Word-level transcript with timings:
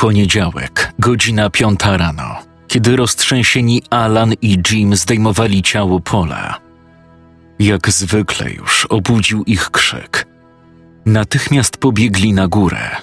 Poniedziałek, 0.00 0.92
godzina 0.98 1.50
piąta 1.50 1.96
rano, 1.96 2.36
kiedy 2.68 2.96
roztrzęsieni 2.96 3.82
Alan 3.90 4.32
i 4.42 4.58
Jim 4.70 4.96
zdejmowali 4.96 5.62
ciało 5.62 6.00
Pola. 6.00 6.60
Jak 7.58 7.90
zwykle 7.90 8.50
już 8.50 8.86
obudził 8.86 9.44
ich 9.44 9.70
krzyk. 9.70 10.26
Natychmiast 11.06 11.76
pobiegli 11.76 12.32
na 12.32 12.48
górę. 12.48 12.96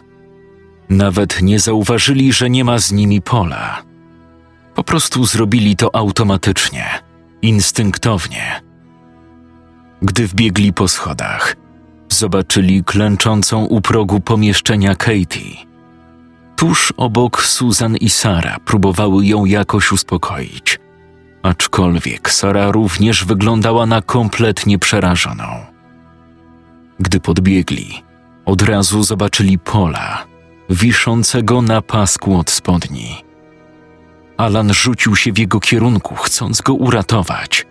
Nawet 0.90 1.42
nie 1.42 1.60
zauważyli, 1.60 2.34
że 2.34 2.50
nie 2.50 2.64
ma 2.64 2.80
z 2.80 2.92
nimi 2.92 3.22
Pola. 3.22 3.84
Po 4.76 4.84
prostu 4.84 5.26
zrobili 5.26 5.76
to 5.76 5.96
automatycznie, 5.96 6.86
instynktownie. 7.42 8.62
Gdy 10.02 10.28
wbiegli 10.28 10.74
po 10.74 10.88
schodach, 10.88 11.56
zobaczyli 12.10 12.84
klęczącą 12.84 13.66
u 13.66 13.82
progu 13.82 14.20
pomieszczenia 14.20 14.96
Katie 14.96 15.67
Tuż 16.58 16.94
obok 16.98 17.44
Susan 17.44 17.98
i 17.98 18.10
Sara 18.10 18.58
próbowały 18.66 19.26
ją 19.26 19.46
jakoś 19.46 19.92
uspokoić, 19.92 20.80
aczkolwiek 21.44 22.32
Sara 22.32 22.72
również 22.72 23.26
wyglądała 23.26 23.86
na 23.86 24.02
kompletnie 24.02 24.80
przerażoną. 24.80 25.66
Gdy 27.00 27.20
podbiegli, 27.20 28.04
od 28.46 28.62
razu 28.62 29.04
zobaczyli 29.04 29.60
Pola, 29.60 30.26
wiszącego 30.70 31.62
na 31.62 31.82
pasku 31.82 32.38
od 32.38 32.50
spodni. 32.50 33.24
Alan 34.38 34.74
rzucił 34.74 35.16
się 35.16 35.34
w 35.34 35.38
jego 35.38 35.60
kierunku, 35.60 36.16
chcąc 36.16 36.62
go 36.62 36.74
uratować. 36.74 37.66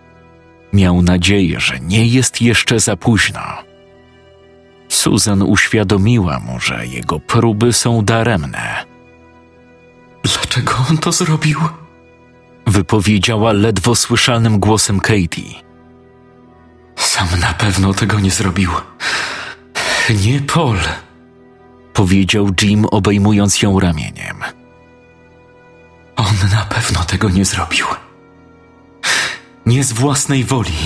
Miał 0.73 1.01
nadzieję, 1.01 1.59
że 1.59 1.79
nie 1.79 2.07
jest 2.07 2.41
jeszcze 2.41 2.79
za 2.79 2.97
późno. 2.97 3.66
Susan 4.89 5.41
uświadomiła 5.41 6.39
mu, 6.39 6.59
że 6.59 6.87
jego 6.87 7.19
próby 7.19 7.73
są 7.73 8.05
daremne. 8.05 8.85
Dlaczego 10.23 10.73
on 10.89 10.97
to 10.97 11.11
zrobił? 11.11 11.59
Wypowiedziała 12.67 13.51
ledwo 13.53 13.95
słyszalnym 13.95 14.59
głosem 14.59 14.99
Katie. 14.99 15.53
Sam 16.95 17.27
na 17.39 17.53
pewno 17.53 17.93
tego 17.93 18.19
nie 18.19 18.31
zrobił. 18.31 18.71
Nie 20.23 20.41
Paul, 20.41 20.77
powiedział 21.93 22.49
Jim, 22.61 22.85
obejmując 22.85 23.61
ją 23.61 23.79
ramieniem. 23.79 24.37
On 26.15 26.35
na 26.51 26.65
pewno 26.65 27.03
tego 27.03 27.29
nie 27.29 27.45
zrobił. 27.45 27.85
Nie 29.65 29.83
z 29.83 29.91
własnej 29.93 30.43
woli. 30.43 30.77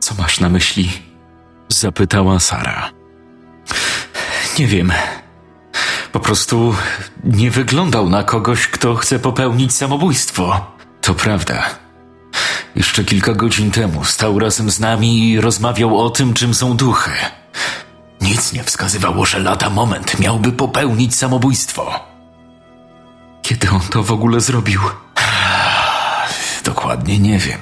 Co 0.00 0.14
masz 0.14 0.40
na 0.40 0.48
myśli? 0.48 1.05
Zapytała 1.68 2.40
Sara. 2.40 2.90
Nie 4.58 4.66
wiem. 4.66 4.92
Po 6.12 6.20
prostu 6.20 6.74
nie 7.24 7.50
wyglądał 7.50 8.10
na 8.10 8.22
kogoś, 8.22 8.68
kto 8.68 8.94
chce 8.94 9.18
popełnić 9.18 9.74
samobójstwo. 9.74 10.66
To 11.00 11.14
prawda. 11.14 11.70
Jeszcze 12.76 13.04
kilka 13.04 13.32
godzin 13.32 13.70
temu 13.70 14.04
stał 14.04 14.38
razem 14.38 14.70
z 14.70 14.80
nami 14.80 15.30
i 15.30 15.40
rozmawiał 15.40 15.98
o 16.00 16.10
tym, 16.10 16.34
czym 16.34 16.54
są 16.54 16.76
duchy. 16.76 17.10
Nic 18.20 18.52
nie 18.52 18.64
wskazywało, 18.64 19.26
że 19.26 19.38
lada 19.38 19.70
moment 19.70 20.20
miałby 20.20 20.52
popełnić 20.52 21.16
samobójstwo. 21.16 22.00
Kiedy 23.42 23.70
on 23.70 23.80
to 23.80 24.02
w 24.02 24.12
ogóle 24.12 24.40
zrobił? 24.40 24.80
Dokładnie 26.64 27.18
nie 27.18 27.38
wiem. 27.38 27.58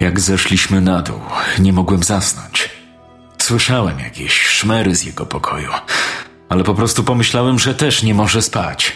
Jak 0.00 0.20
zeszliśmy 0.20 0.80
na 0.80 1.02
dół, 1.02 1.20
nie 1.58 1.72
mogłem 1.72 2.02
zasnąć. 2.02 2.70
Słyszałem 3.38 3.98
jakieś 3.98 4.40
szmery 4.40 4.94
z 4.94 5.04
jego 5.04 5.26
pokoju, 5.26 5.70
ale 6.48 6.64
po 6.64 6.74
prostu 6.74 7.04
pomyślałem, 7.04 7.58
że 7.58 7.74
też 7.74 8.02
nie 8.02 8.14
może 8.14 8.42
spać. 8.42 8.92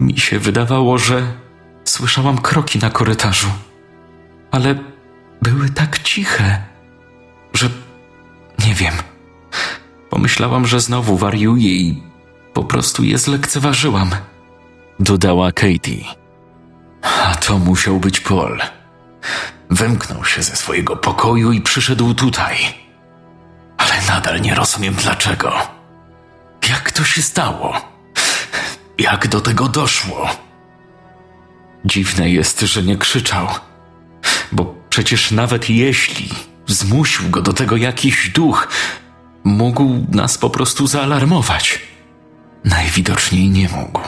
Mi 0.00 0.18
się 0.18 0.38
wydawało, 0.38 0.98
że 0.98 1.26
słyszałam 1.84 2.38
kroki 2.38 2.78
na 2.78 2.90
korytarzu, 2.90 3.50
ale 4.50 4.74
były 5.42 5.68
tak 5.68 5.98
ciche, 5.98 6.62
że 7.52 7.68
nie 8.66 8.74
wiem. 8.74 8.94
Pomyślałam, 10.10 10.66
że 10.66 10.80
znowu 10.80 11.16
wariuję 11.16 11.70
i 11.70 12.02
po 12.52 12.64
prostu 12.64 13.04
je 13.04 13.18
zlekceważyłam. 13.18 14.10
Dodała 15.00 15.52
Katie. 15.52 16.04
A 17.02 17.34
to 17.34 17.58
musiał 17.58 18.00
być 18.00 18.20
Paul. 18.20 18.60
Wymknął 19.70 20.24
się 20.24 20.42
ze 20.42 20.56
swojego 20.56 20.96
pokoju 20.96 21.52
i 21.52 21.60
przyszedł 21.60 22.14
tutaj. 22.14 22.56
Ale 23.78 23.92
nadal 24.08 24.40
nie 24.40 24.54
rozumiem 24.54 24.94
dlaczego. 24.94 25.52
Jak 26.68 26.92
to 26.92 27.04
się 27.04 27.22
stało? 27.22 27.76
Jak 28.98 29.28
do 29.28 29.40
tego 29.40 29.68
doszło? 29.68 30.30
Dziwne 31.84 32.30
jest, 32.30 32.60
że 32.60 32.82
nie 32.82 32.96
krzyczał, 32.96 33.48
bo 34.52 34.74
przecież 34.90 35.30
nawet 35.30 35.70
jeśli 35.70 36.28
zmusił 36.66 37.30
go 37.30 37.42
do 37.42 37.52
tego 37.52 37.76
jakiś 37.76 38.28
duch, 38.28 38.68
mógł 39.44 40.06
nas 40.08 40.38
po 40.38 40.50
prostu 40.50 40.86
zaalarmować. 40.86 41.78
Najwidoczniej 42.64 43.48
nie 43.48 43.68
mógł. 43.68 44.00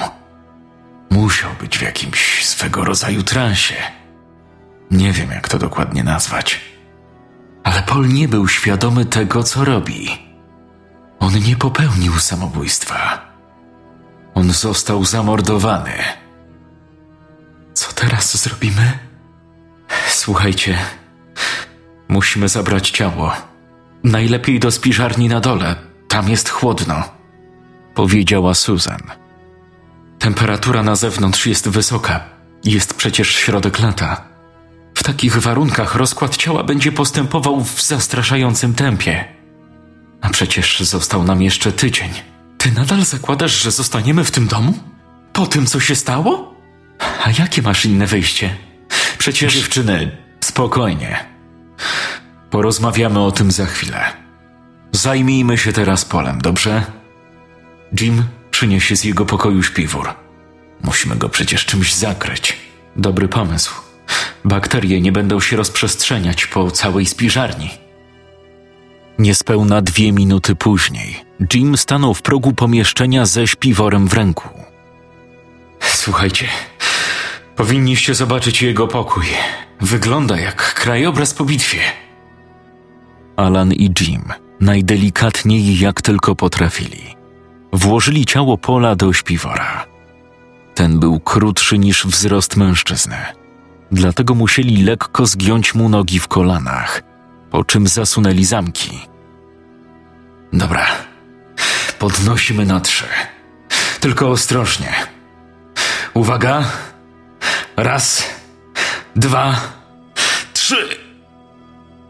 Musiał 1.10 1.50
być 1.60 1.78
w 1.78 1.82
jakimś 1.82 2.44
swego 2.44 2.84
rodzaju 2.84 3.22
transie. 3.22 3.74
Nie 4.90 5.12
wiem, 5.12 5.30
jak 5.30 5.48
to 5.48 5.58
dokładnie 5.58 6.04
nazwać. 6.04 6.60
Ale 7.64 7.82
Paul 7.82 8.08
nie 8.08 8.28
był 8.28 8.48
świadomy 8.48 9.04
tego, 9.04 9.42
co 9.42 9.64
robi. 9.64 10.08
On 11.18 11.32
nie 11.38 11.56
popełnił 11.56 12.18
samobójstwa. 12.18 13.28
On 14.34 14.52
został 14.52 15.04
zamordowany. 15.04 15.92
Co 17.74 17.92
teraz 17.92 18.42
zrobimy? 18.42 18.98
Słuchajcie, 20.08 20.78
musimy 22.08 22.48
zabrać 22.48 22.90
ciało. 22.90 23.32
Najlepiej 24.04 24.60
do 24.60 24.70
spiżarni 24.70 25.28
na 25.28 25.40
dole. 25.40 25.76
Tam 26.08 26.28
jest 26.28 26.48
chłodno, 26.48 27.04
powiedziała 27.94 28.54
Susan. 28.54 29.02
Temperatura 30.18 30.82
na 30.82 30.96
zewnątrz 30.96 31.46
jest 31.46 31.68
wysoka. 31.68 32.20
Jest 32.64 32.94
przecież 32.94 33.28
środek 33.28 33.78
lata. 33.78 34.27
W 34.98 35.02
takich 35.02 35.36
warunkach 35.36 35.94
rozkład 35.94 36.36
ciała 36.36 36.62
będzie 36.62 36.92
postępował 36.92 37.64
w 37.64 37.82
zastraszającym 37.82 38.74
tempie. 38.74 39.24
A 40.20 40.28
przecież 40.28 40.80
został 40.80 41.24
nam 41.24 41.42
jeszcze 41.42 41.72
tydzień. 41.72 42.10
Ty 42.58 42.72
nadal 42.72 43.04
zakładasz, 43.04 43.62
że 43.62 43.70
zostaniemy 43.70 44.24
w 44.24 44.30
tym 44.30 44.46
domu? 44.46 44.78
Po 45.32 45.46
tym, 45.46 45.66
co 45.66 45.80
się 45.80 45.94
stało? 45.94 46.54
A 47.24 47.30
jakie 47.38 47.62
masz 47.62 47.84
inne 47.84 48.06
wyjście? 48.06 48.56
Przecież. 49.18 49.54
Dziewczyny, 49.54 50.16
spokojnie. 50.40 51.24
Porozmawiamy 52.50 53.20
o 53.20 53.32
tym 53.32 53.50
za 53.50 53.66
chwilę. 53.66 54.00
Zajmijmy 54.92 55.58
się 55.58 55.72
teraz 55.72 56.04
polem, 56.04 56.40
dobrze? 56.40 56.82
Jim 58.00 58.22
przyniesie 58.50 58.96
z 58.96 59.04
jego 59.04 59.26
pokoju 59.26 59.62
śpiwór. 59.62 60.08
Musimy 60.82 61.16
go 61.16 61.28
przecież 61.28 61.64
czymś 61.64 61.94
zakryć. 61.94 62.56
Dobry 62.96 63.28
pomysł. 63.28 63.87
Bakterie 64.44 65.00
nie 65.00 65.12
będą 65.12 65.40
się 65.40 65.56
rozprzestrzeniać 65.56 66.46
po 66.46 66.70
całej 66.70 67.06
spiżarni. 67.06 67.70
Niespełna 69.18 69.82
dwie 69.82 70.12
minuty 70.12 70.56
później 70.56 71.16
Jim 71.54 71.76
stanął 71.76 72.14
w 72.14 72.22
progu 72.22 72.52
pomieszczenia 72.52 73.26
ze 73.26 73.46
śpiworem 73.46 74.08
w 74.08 74.12
ręku. 74.12 74.48
Słuchajcie, 75.80 76.48
powinniście 77.56 78.14
zobaczyć 78.14 78.62
jego 78.62 78.88
pokój. 78.88 79.26
Wygląda 79.80 80.40
jak 80.40 80.74
krajobraz 80.74 81.34
po 81.34 81.44
bitwie. 81.44 81.80
Alan 83.36 83.72
i 83.72 83.90
Jim 84.00 84.32
najdelikatniej 84.60 85.78
jak 85.78 86.02
tylko 86.02 86.36
potrafili. 86.36 87.16
Włożyli 87.72 88.26
ciało 88.26 88.58
Pola 88.58 88.96
do 88.96 89.12
śpiwora. 89.12 89.86
Ten 90.74 90.98
był 91.00 91.20
krótszy 91.20 91.78
niż 91.78 92.06
wzrost 92.06 92.56
mężczyzny. 92.56 93.16
Dlatego 93.92 94.34
musieli 94.34 94.82
lekko 94.82 95.26
zgiąć 95.26 95.74
mu 95.74 95.88
nogi 95.88 96.20
w 96.20 96.28
kolanach, 96.28 97.02
po 97.50 97.64
czym 97.64 97.88
zasunęli 97.88 98.44
zamki. 98.44 98.98
Dobra, 100.52 100.86
podnosimy 101.98 102.66
na 102.66 102.80
trzy. 102.80 103.06
Tylko 104.00 104.30
ostrożnie. 104.30 104.92
Uwaga. 106.14 106.64
Raz, 107.76 108.26
dwa, 109.16 109.60
trzy. 110.52 110.88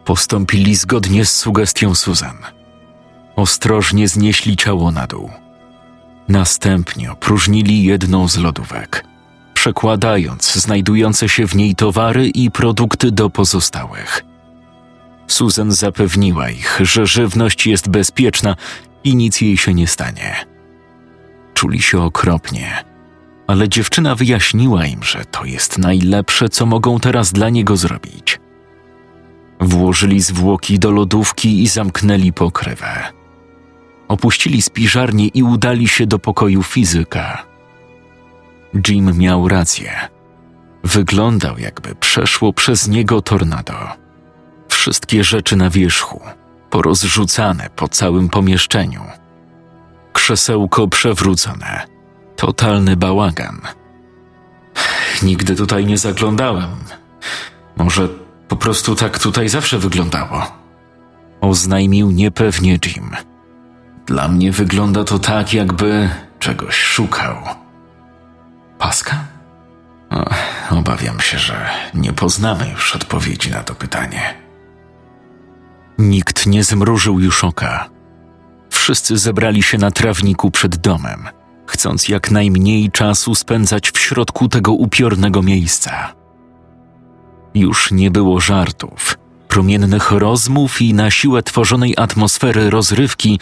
Postąpili 0.05 0.75
zgodnie 0.75 1.25
z 1.25 1.35
sugestią 1.35 1.95
Susan. 1.95 2.37
Ostrożnie 3.35 4.07
znieśli 4.07 4.55
ciało 4.57 4.91
na 4.91 5.07
dół. 5.07 5.31
Następnie 6.27 7.11
opróżnili 7.11 7.83
jedną 7.83 8.27
z 8.27 8.37
lodówek, 8.37 9.05
przekładając 9.59 10.55
znajdujące 10.55 11.29
się 11.29 11.47
w 11.47 11.55
niej 11.55 11.75
towary 11.75 12.27
i 12.27 12.51
produkty 12.51 13.11
do 13.11 13.29
pozostałych. 13.29 14.23
Susan 15.27 15.71
zapewniła 15.71 16.49
ich, 16.49 16.79
że 16.81 17.05
żywność 17.05 17.67
jest 17.67 17.89
bezpieczna 17.89 18.55
i 19.03 19.15
nic 19.15 19.41
jej 19.41 19.57
się 19.57 19.73
nie 19.73 19.87
stanie. 19.87 20.35
Czuli 21.53 21.81
się 21.81 22.01
okropnie, 22.01 22.83
ale 23.47 23.69
dziewczyna 23.69 24.15
wyjaśniła 24.15 24.85
im, 24.85 25.03
że 25.03 25.25
to 25.25 25.45
jest 25.45 25.77
najlepsze, 25.77 26.49
co 26.49 26.65
mogą 26.65 26.99
teraz 26.99 27.31
dla 27.31 27.49
niego 27.49 27.77
zrobić. 27.77 28.39
Włożyli 29.59 30.21
zwłoki 30.21 30.79
do 30.79 30.91
lodówki 30.91 31.63
i 31.63 31.67
zamknęli 31.67 32.33
pokrywę. 32.33 33.13
Opuścili 34.07 34.61
spiżarnię 34.61 35.27
i 35.27 35.43
udali 35.43 35.87
się 35.87 36.07
do 36.07 36.19
pokoju 36.19 36.63
fizyka. 36.63 37.48
Jim 38.87 39.17
miał 39.17 39.47
rację. 39.47 39.91
Wyglądał, 40.83 41.57
jakby 41.57 41.95
przeszło 41.95 42.53
przez 42.53 42.87
niego 42.87 43.21
tornado. 43.21 43.73
Wszystkie 44.67 45.23
rzeczy 45.23 45.55
na 45.55 45.69
wierzchu, 45.69 46.21
porozrzucane 46.69 47.69
po 47.75 47.87
całym 47.87 48.29
pomieszczeniu. 48.29 49.01
Krzesełko 50.13 50.87
przewrócone. 50.87 51.85
Totalny 52.35 52.95
bałagan. 52.95 53.61
Nigdy 55.23 55.55
tutaj 55.55 55.85
nie 55.85 55.97
zaglądałem. 55.97 56.69
Może 57.77 58.07
po 58.47 58.55
prostu 58.55 58.95
tak 58.95 59.19
tutaj 59.19 59.49
zawsze 59.49 59.79
wyglądało. 59.79 60.51
Oznajmił 61.41 62.11
niepewnie 62.11 62.77
Jim. 62.85 63.11
Dla 64.05 64.27
mnie 64.27 64.51
wygląda 64.51 65.03
to 65.03 65.19
tak, 65.19 65.53
jakby 65.53 66.09
czegoś 66.39 66.75
szukał. 66.75 67.35
Paska? 68.79 69.25
O, 70.09 70.25
obawiam 70.77 71.19
się, 71.19 71.39
że 71.39 71.69
nie 71.93 72.13
poznamy 72.13 72.69
już 72.69 72.95
odpowiedzi 72.95 73.51
na 73.51 73.63
to 73.63 73.75
pytanie. 73.75 74.33
Nikt 75.97 76.45
nie 76.45 76.63
zmrużył 76.63 77.19
już 77.19 77.43
oka. 77.43 77.89
Wszyscy 78.69 79.17
zebrali 79.17 79.63
się 79.63 79.77
na 79.77 79.91
trawniku 79.91 80.51
przed 80.51 80.77
domem, 80.77 81.29
chcąc 81.67 82.09
jak 82.09 82.31
najmniej 82.31 82.91
czasu 82.91 83.35
spędzać 83.35 83.91
w 83.91 83.99
środku 83.99 84.49
tego 84.49 84.71
upiornego 84.71 85.41
miejsca. 85.41 86.13
Już 87.53 87.91
nie 87.91 88.11
było 88.11 88.39
żartów, 88.39 89.17
promiennych 89.47 90.11
rozmów 90.11 90.81
i 90.81 90.93
na 90.93 91.11
siłę 91.11 91.43
tworzonej 91.43 91.93
atmosfery 91.97 92.69
rozrywki 92.69 93.39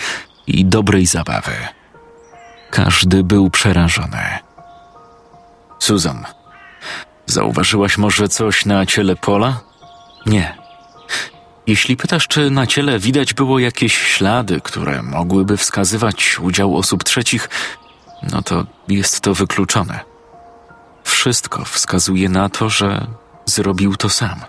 i 0.48 0.66
dobrej 0.66 1.06
zabawy. 1.06 1.51
Każdy 2.72 3.24
był 3.24 3.50
przerażony. 3.50 4.46
Susan, 5.79 6.25
zauważyłaś 7.25 7.97
może 7.97 8.27
coś 8.27 8.65
na 8.65 8.85
ciele 8.85 9.15
Pola? 9.15 9.59
Nie. 10.25 10.57
Jeśli 11.68 11.97
pytasz, 11.97 12.27
czy 12.27 12.50
na 12.51 12.68
ciele 12.68 13.00
widać 13.00 13.33
było 13.33 13.59
jakieś 13.59 13.97
ślady, 13.97 14.62
które 14.62 15.03
mogłyby 15.03 15.57
wskazywać 15.57 16.39
udział 16.39 16.77
osób 16.77 17.03
trzecich, 17.03 17.50
no 18.31 18.41
to 18.41 18.65
jest 18.88 19.21
to 19.21 19.33
wykluczone. 19.33 20.00
Wszystko 21.03 21.65
wskazuje 21.65 22.30
na 22.30 22.50
to, 22.50 22.69
że 22.69 23.07
zrobił 23.45 23.95
to 23.95 24.09
sam. 24.09 24.41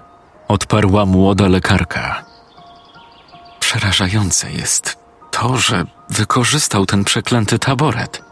Odparła 0.49 1.07
młoda 1.07 1.49
lekarka. 1.49 2.25
Przerażające 3.61 4.53
jest 4.53 4.99
to, 5.31 5.57
że 5.57 5.85
wykorzystał 6.11 6.87
ten 6.87 7.05
przeklęty 7.05 7.59
taboret. 7.59 8.28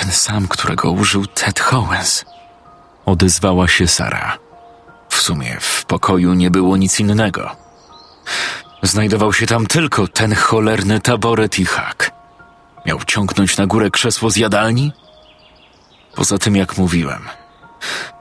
Ten 0.00 0.12
sam, 0.12 0.48
którego 0.48 0.90
użył 0.90 1.26
Ted 1.26 1.60
Howens. 1.60 2.24
Odezwała 3.06 3.68
się 3.68 3.88
Sara. 3.88 4.38
W 5.08 5.16
sumie 5.16 5.56
w 5.60 5.84
pokoju 5.84 6.34
nie 6.34 6.50
było 6.50 6.76
nic 6.76 7.00
innego. 7.00 7.56
Znajdował 8.82 9.32
się 9.32 9.46
tam 9.46 9.66
tylko 9.66 10.08
ten 10.08 10.34
cholerny 10.34 11.00
taboret 11.00 11.58
i 11.58 11.64
hak. 11.66 12.10
Miał 12.86 12.98
ciągnąć 13.06 13.56
na 13.56 13.66
górę 13.66 13.90
krzesło 13.90 14.30
z 14.30 14.36
jadalni? 14.36 14.92
Poza 16.14 16.38
tym, 16.38 16.56
jak 16.56 16.78
mówiłem, 16.78 17.28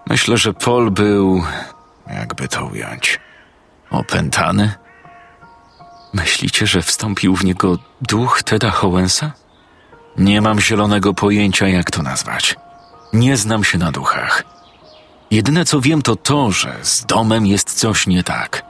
myślę, 0.10 0.38
że 0.38 0.54
Paul 0.54 0.92
był, 0.92 1.44
jakby 2.08 2.48
to 2.48 2.66
ująć, 2.66 3.20
opętany. 3.92 4.74
Myślicie, 6.14 6.68
że 6.68 6.82
wstąpił 6.82 7.36
w 7.36 7.46
niego 7.46 7.78
duch 8.02 8.44
Teda 8.44 8.72
Howensa? 8.72 9.32
Nie 10.18 10.42
mam 10.42 10.62
zielonego 10.62 11.14
pojęcia, 11.14 11.68
jak 11.68 11.92
to 11.92 12.04
nazwać. 12.04 12.56
Nie 13.14 13.38
znam 13.38 13.64
się 13.64 13.78
na 13.78 13.92
duchach. 13.92 14.44
Jedyne 15.32 15.66
co 15.66 15.82
wiem 15.82 16.02
to 16.02 16.16
to, 16.16 16.52
że 16.52 16.76
z 16.82 17.06
domem 17.06 17.46
jest 17.46 17.74
coś 17.74 18.08
nie 18.08 18.24
tak. 18.24 18.66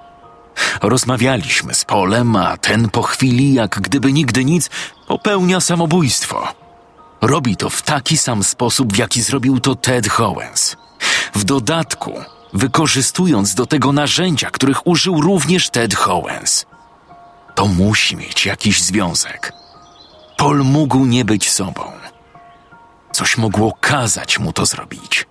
Rozmawialiśmy 0.82 1.74
z 1.74 1.86
Polem, 1.86 2.36
a 2.36 2.58
ten 2.58 2.90
po 2.90 3.02
chwili, 3.02 3.54
jak 3.54 3.80
gdyby 3.82 4.14
nigdy 4.14 4.46
nic, 4.46 4.70
popełnia 5.08 5.60
samobójstwo. 5.60 6.48
Robi 7.22 7.58
to 7.58 7.70
w 7.70 7.82
taki 7.82 8.18
sam 8.18 8.44
sposób, 8.44 8.94
w 8.94 8.98
jaki 8.98 9.22
zrobił 9.22 9.60
to 9.60 9.76
Ted 9.76 10.10
Howens. 10.10 10.76
W 11.36 11.44
dodatku, 11.44 12.14
wykorzystując 12.54 13.56
do 13.56 13.66
tego 13.66 13.92
narzędzia, 13.92 14.50
których 14.52 14.88
użył 14.88 15.22
również 15.22 15.70
Ted 15.70 15.96
Howens. 15.96 16.66
To 17.56 17.68
musi 17.68 18.16
mieć 18.16 18.46
jakiś 18.46 18.82
związek. 18.82 19.54
Paul 20.46 20.64
mógł 20.64 21.06
nie 21.06 21.26
być 21.26 21.52
sobą. 21.52 21.92
Coś 23.12 23.38
mogło 23.38 23.74
kazać 23.82 24.40
mu 24.40 24.54
to 24.54 24.66
zrobić. 24.66 25.26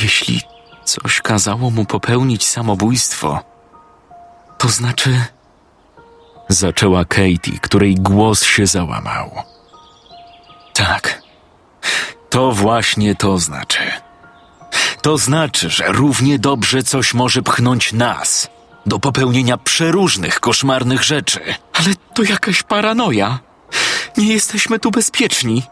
Jeśli 0.00 0.40
coś 0.84 1.20
kazało 1.20 1.70
mu 1.70 1.84
popełnić 1.84 2.48
samobójstwo, 2.48 3.40
to 4.58 4.68
znaczy. 4.68 5.24
Zaczęła 6.48 7.04
Katie, 7.04 7.58
której 7.62 7.94
głos 7.94 8.44
się 8.44 8.66
załamał. 8.66 9.30
Tak, 10.74 11.22
to 12.30 12.52
właśnie 12.52 13.14
to 13.14 13.38
znaczy. 13.38 13.90
To 15.02 15.18
znaczy, 15.18 15.70
że 15.70 15.84
równie 15.88 16.38
dobrze 16.38 16.82
coś 16.82 17.14
może 17.14 17.42
pchnąć 17.42 17.92
nas 17.92 18.48
do 18.86 18.98
popełnienia 18.98 19.56
przeróżnych 19.56 20.40
koszmarnych 20.40 21.02
rzeczy. 21.02 21.40
Ale 21.72 21.94
to 22.14 22.22
jakaś 22.22 22.62
paranoja. 22.62 23.38
Nie 24.16 24.32
jesteśmy 24.34 24.78
tu 24.78 24.90
bezpieczni. 24.90 25.62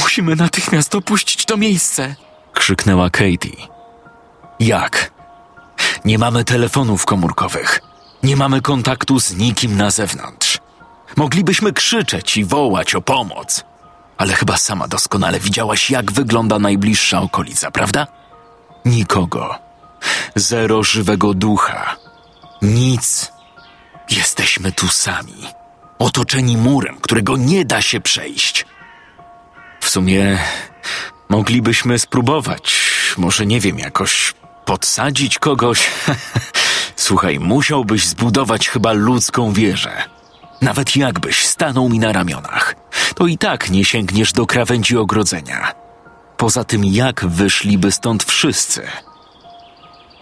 Musimy 0.00 0.36
natychmiast 0.36 0.94
opuścić 0.94 1.44
to 1.44 1.56
miejsce. 1.56 2.14
Krzyknęła 2.52 3.10
Katie. 3.10 3.68
Jak? 4.60 5.12
Nie 6.04 6.18
mamy 6.18 6.44
telefonów 6.44 7.04
komórkowych. 7.04 7.80
Nie 8.22 8.36
mamy 8.36 8.60
kontaktu 8.60 9.20
z 9.20 9.36
nikim 9.36 9.76
na 9.76 9.90
zewnątrz. 9.90 10.58
Moglibyśmy 11.16 11.72
krzyczeć 11.72 12.36
i 12.36 12.44
wołać 12.44 12.94
o 12.94 13.00
pomoc. 13.00 13.64
Ale 14.18 14.32
chyba 14.34 14.56
sama 14.56 14.88
doskonale 14.88 15.40
widziałaś, 15.40 15.90
jak 15.90 16.12
wygląda 16.12 16.58
najbliższa 16.58 17.20
okolica, 17.20 17.70
prawda? 17.70 18.06
Nikogo. 18.84 19.54
Zero 20.36 20.82
żywego 20.82 21.34
ducha. 21.34 21.96
Nic. 22.62 23.32
Jesteśmy 24.10 24.72
tu 24.72 24.88
sami. 24.88 25.46
Otoczeni 25.98 26.56
murem, 26.56 27.00
którego 27.00 27.36
nie 27.36 27.64
da 27.64 27.82
się 27.82 28.00
przejść. 28.00 28.66
W 29.80 29.88
sumie 29.88 30.38
moglibyśmy 31.28 31.98
spróbować. 31.98 32.74
Może 33.18 33.46
nie 33.46 33.60
wiem, 33.60 33.78
jakoś 33.78 34.34
podsadzić 34.64 35.38
kogoś. 35.38 35.90
Słuchaj, 36.96 37.38
musiałbyś 37.40 38.06
zbudować 38.06 38.68
chyba 38.68 38.92
ludzką 38.92 39.52
wieżę. 39.52 40.02
Nawet 40.60 40.96
jakbyś 40.96 41.46
stanął 41.46 41.88
mi 41.88 41.98
na 41.98 42.12
ramionach, 42.12 42.74
to 43.14 43.26
i 43.26 43.38
tak 43.38 43.70
nie 43.70 43.84
sięgniesz 43.84 44.32
do 44.32 44.46
krawędzi 44.46 44.96
ogrodzenia. 44.96 45.74
Poza 46.36 46.64
tym, 46.64 46.84
jak 46.84 47.24
wyszliby 47.24 47.92
stąd 47.92 48.24
wszyscy? 48.24 48.82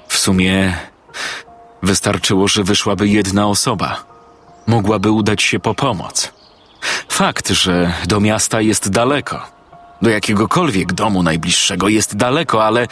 W 0.09 0.16
sumie 0.18 0.76
wystarczyło, 1.82 2.49
że 2.49 2.64
wyszłaby 2.64 3.08
jedna 3.08 3.46
osoba. 3.46 4.04
Mogłaby 4.66 5.10
udać 5.10 5.42
się 5.42 5.60
po 5.60 5.75
pomoc. 5.75 6.32
Fakt, 7.08 7.49
że 7.49 7.92
do 8.06 8.20
miasta 8.20 8.60
jest 8.60 8.90
daleko. 8.90 9.46
Do 10.02 10.10
jakiegokolwiek 10.10 10.92
domu 10.92 11.22
najbliższego 11.22 11.88
jest 11.88 12.16
daleko, 12.16 12.64
ale 12.64 12.87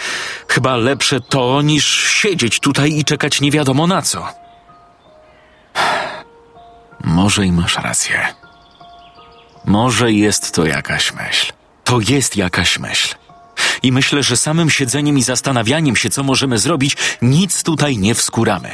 chyba 0.49 0.77
lepsze 0.77 1.21
to 1.21 1.63
niż 1.63 2.11
siedzieć 2.11 2.61
tutaj 2.61 2.93
i 2.93 3.05
czekać 3.05 3.41
nie 3.41 3.51
wiadomo 3.51 3.87
na 3.87 4.03
co. 4.03 4.29
Może 7.05 7.47
i 7.47 7.53
masz 7.53 7.77
rację. 7.77 8.29
Może 9.65 10.13
jest 10.13 10.55
to 10.55 10.67
jakaś 10.67 11.13
myśl. 11.13 11.53
To 11.85 11.99
jest 12.09 12.37
jakaś 12.37 12.79
myśl. 12.79 13.15
I 13.83 13.93
myślę, 13.93 14.23
że 14.23 14.37
samym 14.37 14.71
siedzeniem 14.71 15.19
i 15.19 15.23
zastanawianiem 15.23 15.97
się, 15.97 16.11
co 16.11 16.23
możemy 16.23 16.59
zrobić, 16.59 16.97
nic 17.23 17.63
tutaj 17.63 17.99
nie 17.99 18.15
wskuramy. 18.15 18.71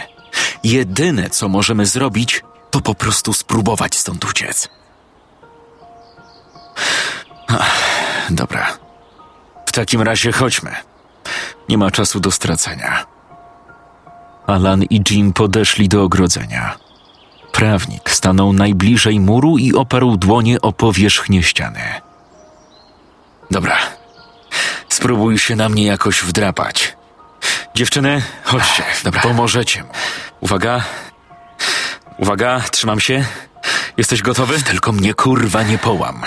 Jedyne, 0.64 1.30
co 1.30 1.48
możemy 1.48 1.86
zrobić, 1.86 2.42
to 2.70 2.80
po 2.80 2.94
prostu 2.94 3.32
spróbować 3.32 3.94
stąd 3.94 4.24
uciec. 4.24 4.68
Ach, 7.48 8.30
dobra. 8.30 8.78
W 9.66 9.72
takim 9.72 10.02
razie 10.02 10.32
chodźmy. 10.32 10.74
Nie 11.68 11.78
ma 11.78 11.90
czasu 11.90 12.20
do 12.20 12.30
stracenia. 12.30 13.06
Alan 14.46 14.82
i 14.82 15.02
Jim 15.10 15.32
podeszli 15.32 15.88
do 15.88 16.02
ogrodzenia. 16.02 16.76
Prawnik 17.52 18.10
stanął 18.10 18.52
najbliżej 18.52 19.20
muru 19.20 19.58
i 19.58 19.74
oparł 19.74 20.16
dłonie 20.16 20.60
o 20.60 20.72
powierzchnię 20.72 21.42
ściany. 21.42 21.80
Dobra. 23.50 23.76
Spróbuj 24.94 25.38
się 25.38 25.56
na 25.56 25.68
mnie 25.68 25.84
jakoś 25.84 26.22
wdrapać. 26.22 26.96
Dziewczyny, 27.74 28.22
chodźcie, 28.44 28.82
dobra. 29.04 29.20
pomożecie 29.20 29.82
mu. 29.82 29.88
Uwaga. 30.40 30.82
Uwaga, 32.18 32.60
trzymam 32.70 33.00
się. 33.00 33.24
Jesteś 33.96 34.22
gotowy? 34.22 34.62
Tylko 34.62 34.92
mnie 34.92 35.14
kurwa 35.14 35.62
nie 35.62 35.78
połam. 35.78 36.22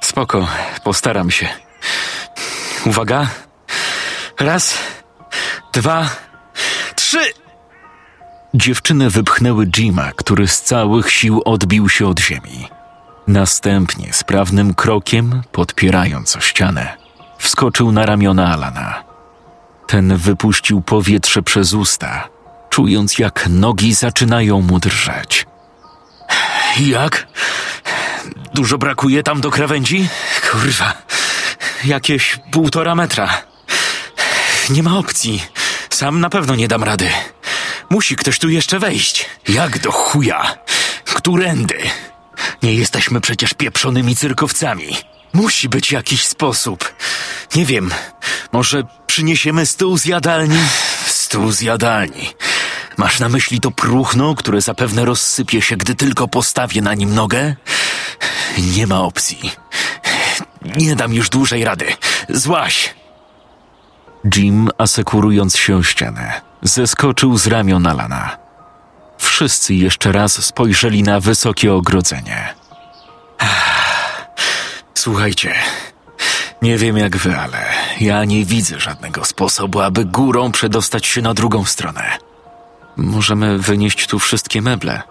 Spoko, 0.00 0.48
postaram 0.84 1.30
się. 1.30 1.48
Uwaga. 2.86 3.26
Raz, 4.40 4.78
dwa, 5.72 6.10
trzy. 6.94 7.32
Dziewczyny 8.54 9.10
wypchnęły 9.10 9.66
Jima, 9.66 10.12
który 10.16 10.48
z 10.48 10.62
całych 10.62 11.10
sił 11.12 11.42
odbił 11.44 11.88
się 11.88 12.06
od 12.06 12.20
ziemi. 12.20 12.68
Następnie 13.26 14.12
sprawnym 14.12 14.74
krokiem, 14.74 15.42
podpierając 15.52 16.36
o 16.36 16.40
ścianę, 16.40 16.99
wskoczył 17.40 17.92
na 17.92 18.06
ramiona 18.06 18.52
Alana. 18.52 19.04
Ten 19.86 20.16
wypuścił 20.16 20.80
powietrze 20.80 21.42
przez 21.42 21.72
usta, 21.72 22.28
czując 22.70 23.18
jak 23.18 23.46
nogi 23.48 23.94
zaczynają 23.94 24.60
mu 24.60 24.78
drżeć. 24.78 25.46
Jak? 26.80 27.26
Dużo 28.54 28.78
brakuje 28.78 29.22
tam 29.22 29.40
do 29.40 29.50
krawędzi? 29.50 30.08
Kurwa, 30.50 30.92
jakieś 31.84 32.38
półtora 32.52 32.94
metra. 32.94 33.28
Nie 34.70 34.82
ma 34.82 34.98
opcji. 34.98 35.42
Sam 35.90 36.20
na 36.20 36.30
pewno 36.30 36.54
nie 36.54 36.68
dam 36.68 36.84
rady. 36.84 37.08
Musi 37.90 38.16
ktoś 38.16 38.38
tu 38.38 38.48
jeszcze 38.48 38.78
wejść. 38.78 39.26
Jak 39.48 39.78
do 39.78 39.92
chuja? 39.92 40.54
Którędy? 41.04 41.78
Nie 42.62 42.74
jesteśmy 42.74 43.20
przecież 43.20 43.54
pieprzonymi 43.54 44.16
cyrkowcami. 44.16 44.96
Musi 45.32 45.68
być 45.68 45.92
jakiś 45.92 46.26
sposób. 46.26 46.94
Nie 47.54 47.66
wiem, 47.66 47.90
może 48.52 48.82
przyniesiemy 49.06 49.66
stół 49.66 49.98
z 49.98 50.04
jadalni? 50.04 50.58
Stół 51.06 51.52
z 51.52 51.60
jadalni. 51.60 52.28
Masz 52.96 53.20
na 53.20 53.28
myśli 53.28 53.60
to 53.60 53.70
próchno, 53.70 54.34
które 54.34 54.60
zapewne 54.60 55.04
rozsypie 55.04 55.62
się, 55.62 55.76
gdy 55.76 55.94
tylko 55.94 56.28
postawię 56.28 56.82
na 56.82 56.94
nim 56.94 57.14
nogę? 57.14 57.56
Nie 58.58 58.86
ma 58.86 59.00
opcji. 59.00 59.52
Nie 60.76 60.96
dam 60.96 61.12
już 61.12 61.28
dłużej 61.28 61.64
rady. 61.64 61.86
Złaś! 62.28 62.94
Jim, 64.36 64.70
asekurując 64.78 65.56
się 65.56 65.76
o 65.76 65.82
ścianę, 65.82 66.40
zeskoczył 66.62 67.38
z 67.38 67.46
ramion 67.46 67.86
Alana. 67.86 68.36
Wszyscy 69.18 69.74
jeszcze 69.74 70.12
raz 70.12 70.44
spojrzeli 70.44 71.02
na 71.02 71.20
wysokie 71.20 71.74
ogrodzenie. 71.74 72.54
Słuchajcie, 75.00 75.54
nie 76.62 76.78
wiem 76.78 76.98
jak 76.98 77.16
wy, 77.16 77.36
ale 77.36 77.58
ja 78.00 78.24
nie 78.24 78.44
widzę 78.44 78.80
żadnego 78.80 79.24
sposobu, 79.24 79.80
aby 79.80 80.04
górą 80.04 80.52
przedostać 80.52 81.06
się 81.06 81.22
na 81.22 81.34
drugą 81.34 81.64
stronę. 81.64 82.18
Możemy 82.96 83.58
wynieść 83.58 84.06
tu 84.06 84.18
wszystkie 84.18 84.62
meble. 84.62 85.02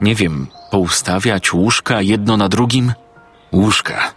Nie 0.00 0.14
wiem, 0.14 0.46
poustawiać 0.70 1.52
łóżka 1.52 2.02
jedno 2.02 2.36
na 2.36 2.48
drugim? 2.48 2.92
Łóżka. 3.52 4.12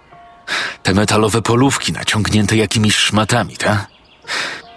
Te 0.83 0.93
metalowe 0.93 1.41
polówki 1.41 1.93
naciągnięte 1.93 2.57
jakimiś 2.57 2.95
szmatami, 2.95 3.57
tak? 3.57 3.88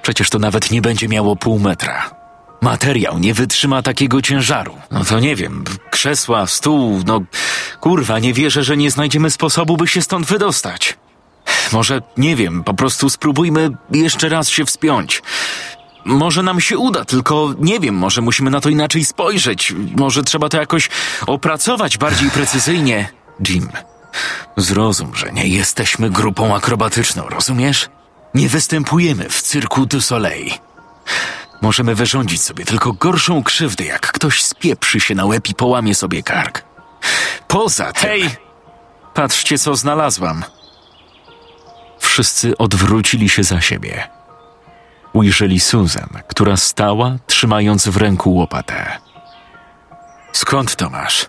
Przecież 0.02 0.30
to 0.30 0.38
nawet 0.38 0.70
nie 0.70 0.82
będzie 0.82 1.08
miało 1.08 1.36
pół 1.36 1.58
metra. 1.58 2.19
Materiał 2.60 3.18
nie 3.18 3.34
wytrzyma 3.34 3.82
takiego 3.82 4.22
ciężaru. 4.22 4.76
No 4.90 5.04
to 5.04 5.20
nie 5.20 5.36
wiem, 5.36 5.64
krzesła, 5.90 6.46
stół, 6.46 7.02
no 7.06 7.20
kurwa, 7.80 8.18
nie 8.18 8.32
wierzę, 8.32 8.64
że 8.64 8.76
nie 8.76 8.90
znajdziemy 8.90 9.30
sposobu, 9.30 9.76
by 9.76 9.88
się 9.88 10.02
stąd 10.02 10.26
wydostać. 10.26 10.98
Może, 11.72 12.02
nie 12.16 12.36
wiem, 12.36 12.64
po 12.64 12.74
prostu 12.74 13.10
spróbujmy 13.10 13.70
jeszcze 13.90 14.28
raz 14.28 14.48
się 14.48 14.64
wspiąć. 14.64 15.22
Może 16.04 16.42
nam 16.42 16.60
się 16.60 16.78
uda, 16.78 17.04
tylko 17.04 17.54
nie 17.58 17.80
wiem, 17.80 17.94
może 17.94 18.20
musimy 18.20 18.50
na 18.50 18.60
to 18.60 18.68
inaczej 18.68 19.04
spojrzeć. 19.04 19.74
Może 19.96 20.22
trzeba 20.22 20.48
to 20.48 20.56
jakoś 20.56 20.90
opracować 21.26 21.98
bardziej 21.98 22.30
precyzyjnie. 22.30 23.08
Jim, 23.48 23.68
zrozum, 24.56 25.16
że 25.16 25.32
nie 25.32 25.46
jesteśmy 25.46 26.10
grupą 26.10 26.54
akrobatyczną, 26.56 27.28
rozumiesz? 27.28 27.88
Nie 28.34 28.48
występujemy 28.48 29.28
w 29.28 29.42
cyrku 29.42 29.86
du 29.86 30.00
Soleil. 30.00 30.50
Możemy 31.60 31.94
wyrządzić 31.94 32.42
sobie 32.42 32.64
tylko 32.64 32.92
gorszą 32.92 33.42
krzywdę, 33.42 33.84
jak 33.84 34.12
ktoś 34.12 34.42
spieprzy 34.42 35.00
się 35.00 35.14
na 35.14 35.24
łeb 35.24 35.48
i 35.48 35.54
połamie 35.54 35.94
sobie 35.94 36.22
kark. 36.22 36.64
Poza 37.48 37.92
tym... 37.92 38.10
Hej! 38.10 38.30
Patrzcie, 39.14 39.58
co 39.58 39.76
znalazłam. 39.76 40.44
Wszyscy 41.98 42.56
odwrócili 42.58 43.28
się 43.28 43.42
za 43.44 43.60
siebie. 43.60 44.08
Ujrzeli 45.12 45.60
Susan, 45.60 46.08
która 46.28 46.56
stała, 46.56 47.16
trzymając 47.26 47.88
w 47.88 47.96
ręku 47.96 48.34
łopatę. 48.34 48.98
Skąd 50.32 50.76
to 50.76 50.90
masz? 50.90 51.26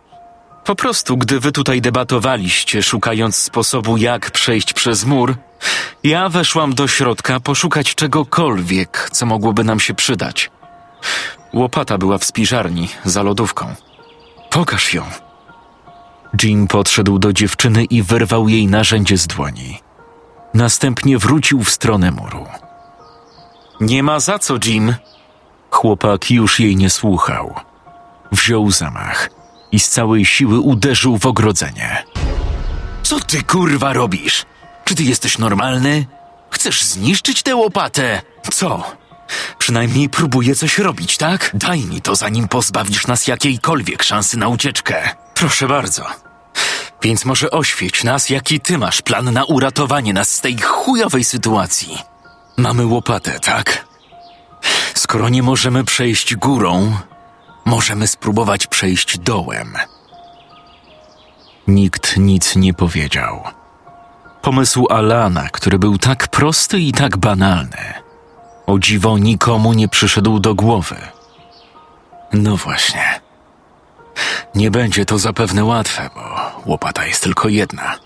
Po 0.66 0.76
prostu, 0.76 1.18
gdy 1.18 1.40
wy 1.40 1.52
tutaj 1.52 1.82
debatowaliście, 1.82 2.84
szukając 2.84 3.36
sposobu, 3.36 3.98
jak 3.98 4.32
przejść 4.32 4.74
przez 4.74 5.06
mur, 5.06 5.36
ja 6.04 6.30
weszłam 6.30 6.76
do 6.76 6.88
środka 6.88 7.40
poszukać 7.40 7.96
czegokolwiek, 7.96 9.10
co 9.12 9.26
mogłoby 9.26 9.64
nam 9.64 9.80
się 9.80 9.94
przydać. 9.94 10.52
Łopata 11.54 11.98
była 11.98 12.18
w 12.18 12.26
spiżarni, 12.26 12.90
za 13.06 13.24
lodówką. 13.24 13.76
Pokaż 14.50 14.94
ją. 14.94 15.04
Jim 16.44 16.68
podszedł 16.68 17.20
do 17.20 17.34
dziewczyny 17.34 17.84
i 17.84 18.04
wyrwał 18.04 18.48
jej 18.48 18.68
narzędzie 18.68 19.18
z 19.18 19.28
dłoni. 19.28 19.80
Następnie 20.54 21.18
wrócił 21.18 21.64
w 21.64 21.70
stronę 21.70 22.12
muru. 22.12 22.46
Nie 23.80 24.04
ma 24.04 24.20
za 24.20 24.40
co, 24.40 24.58
Jim. 24.66 24.96
Chłopak 25.70 26.32
już 26.32 26.60
jej 26.60 26.76
nie 26.76 26.90
słuchał. 26.90 27.56
Wziął 28.32 28.72
zamach 28.72 29.41
i 29.72 29.80
z 29.80 29.90
całej 29.90 30.26
siły 30.26 30.60
uderzył 30.60 31.18
w 31.18 31.26
ogrodzenie. 31.26 32.06
Co 33.04 33.20
ty 33.20 33.44
kurwa 33.44 33.94
robisz? 33.94 34.46
Czy 34.86 34.96
ty 34.96 35.04
jesteś 35.04 35.38
normalny? 35.38 36.06
Chcesz 36.52 36.84
zniszczyć 36.84 37.44
tę 37.44 37.56
łopatę? 37.56 38.22
Co? 38.54 38.84
Przynajmniej 39.58 40.10
próbuję 40.10 40.56
coś 40.56 40.78
robić, 40.78 41.18
tak? 41.18 41.52
Daj 41.54 41.80
mi 41.86 42.02
to, 42.02 42.16
zanim 42.16 42.48
pozbawisz 42.48 43.08
nas 43.08 43.28
jakiejkolwiek 43.28 44.04
szansy 44.04 44.38
na 44.38 44.48
ucieczkę. 44.48 45.10
Proszę 45.34 45.68
bardzo. 45.68 46.06
Więc 47.02 47.26
może 47.26 47.52
oświeć 47.52 48.04
nas, 48.04 48.30
jaki 48.30 48.60
ty 48.60 48.78
masz 48.78 49.02
plan 49.02 49.34
na 49.34 49.46
uratowanie 49.46 50.14
nas 50.14 50.30
z 50.30 50.42
tej 50.42 50.58
chujowej 50.58 51.24
sytuacji. 51.24 51.98
Mamy 52.58 52.86
łopatę, 52.86 53.40
tak? 53.40 53.86
Skoro 54.94 55.30
nie 55.30 55.44
możemy 55.44 55.84
przejść 55.84 56.36
górą, 56.36 56.98
możemy 57.66 58.08
spróbować 58.08 58.68
przejść 58.68 59.18
dołem. 59.18 59.74
Nikt 61.68 62.18
nic 62.18 62.56
nie 62.56 62.74
powiedział. 62.74 63.44
Pomysł 64.42 64.88
Alana, 64.90 65.50
który 65.50 65.80
był 65.80 65.98
tak 65.98 66.28
prosty 66.28 66.80
i 66.80 66.92
tak 66.92 67.18
banalny, 67.18 67.94
o 68.68 68.80
dziwo 68.80 69.18
nikomu 69.18 69.74
nie 69.74 69.88
przyszedł 69.88 70.40
do 70.40 70.56
głowy. 70.56 70.96
No 72.34 72.58
właśnie. 72.58 73.22
Nie 74.56 74.72
będzie 74.72 75.06
to 75.06 75.20
zapewne 75.20 75.66
łatwe, 75.66 76.10
bo 76.16 76.22
łopata 76.66 77.06
jest 77.06 77.24
tylko 77.24 77.50
jedna. 77.50 78.00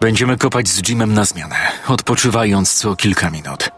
Będziemy 0.00 0.36
kopać 0.36 0.68
z 0.68 0.88
Jimem 0.88 1.14
na 1.14 1.24
zmianę, 1.24 1.56
odpoczywając 1.88 2.74
co 2.74 2.96
kilka 2.96 3.30
minut. 3.30 3.70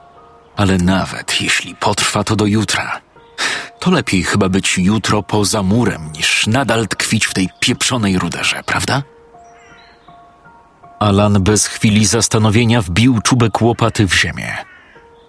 Ale 0.57 0.79
nawet 0.79 1.41
jeśli 1.41 1.75
potrwa 1.75 2.25
to 2.25 2.37
do 2.37 2.47
jutra, 2.47 3.01
to 3.79 3.91
lepiej 3.91 4.23
chyba 4.23 4.49
być 4.49 4.79
jutro 4.79 5.23
poza 5.23 5.63
murem, 5.63 6.13
niż 6.13 6.47
nadal 6.47 6.89
tkwić 6.89 7.27
w 7.27 7.35
tej 7.35 7.49
pieprzonej 7.61 8.19
ruderze, 8.19 8.63
prawda? 8.67 9.03
Alan 10.99 11.43
bez 11.43 11.67
chwili 11.67 12.07
zastanowienia 12.07 12.83
wbił 12.83 13.21
czubek 13.21 13.63
łopaty 13.63 14.07
w 14.07 14.15
ziemię. 14.15 14.57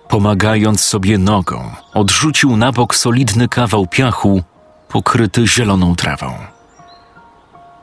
Pomagając 0.08 0.82
sobie 0.82 1.18
nogą, 1.18 1.72
odrzucił 1.94 2.58
na 2.58 2.72
bok 2.72 2.96
solidny 2.96 3.48
kawał 3.48 3.88
piachu 3.88 4.44
pokryty 4.88 5.48
zieloną 5.48 5.96
trawą. 5.96 6.34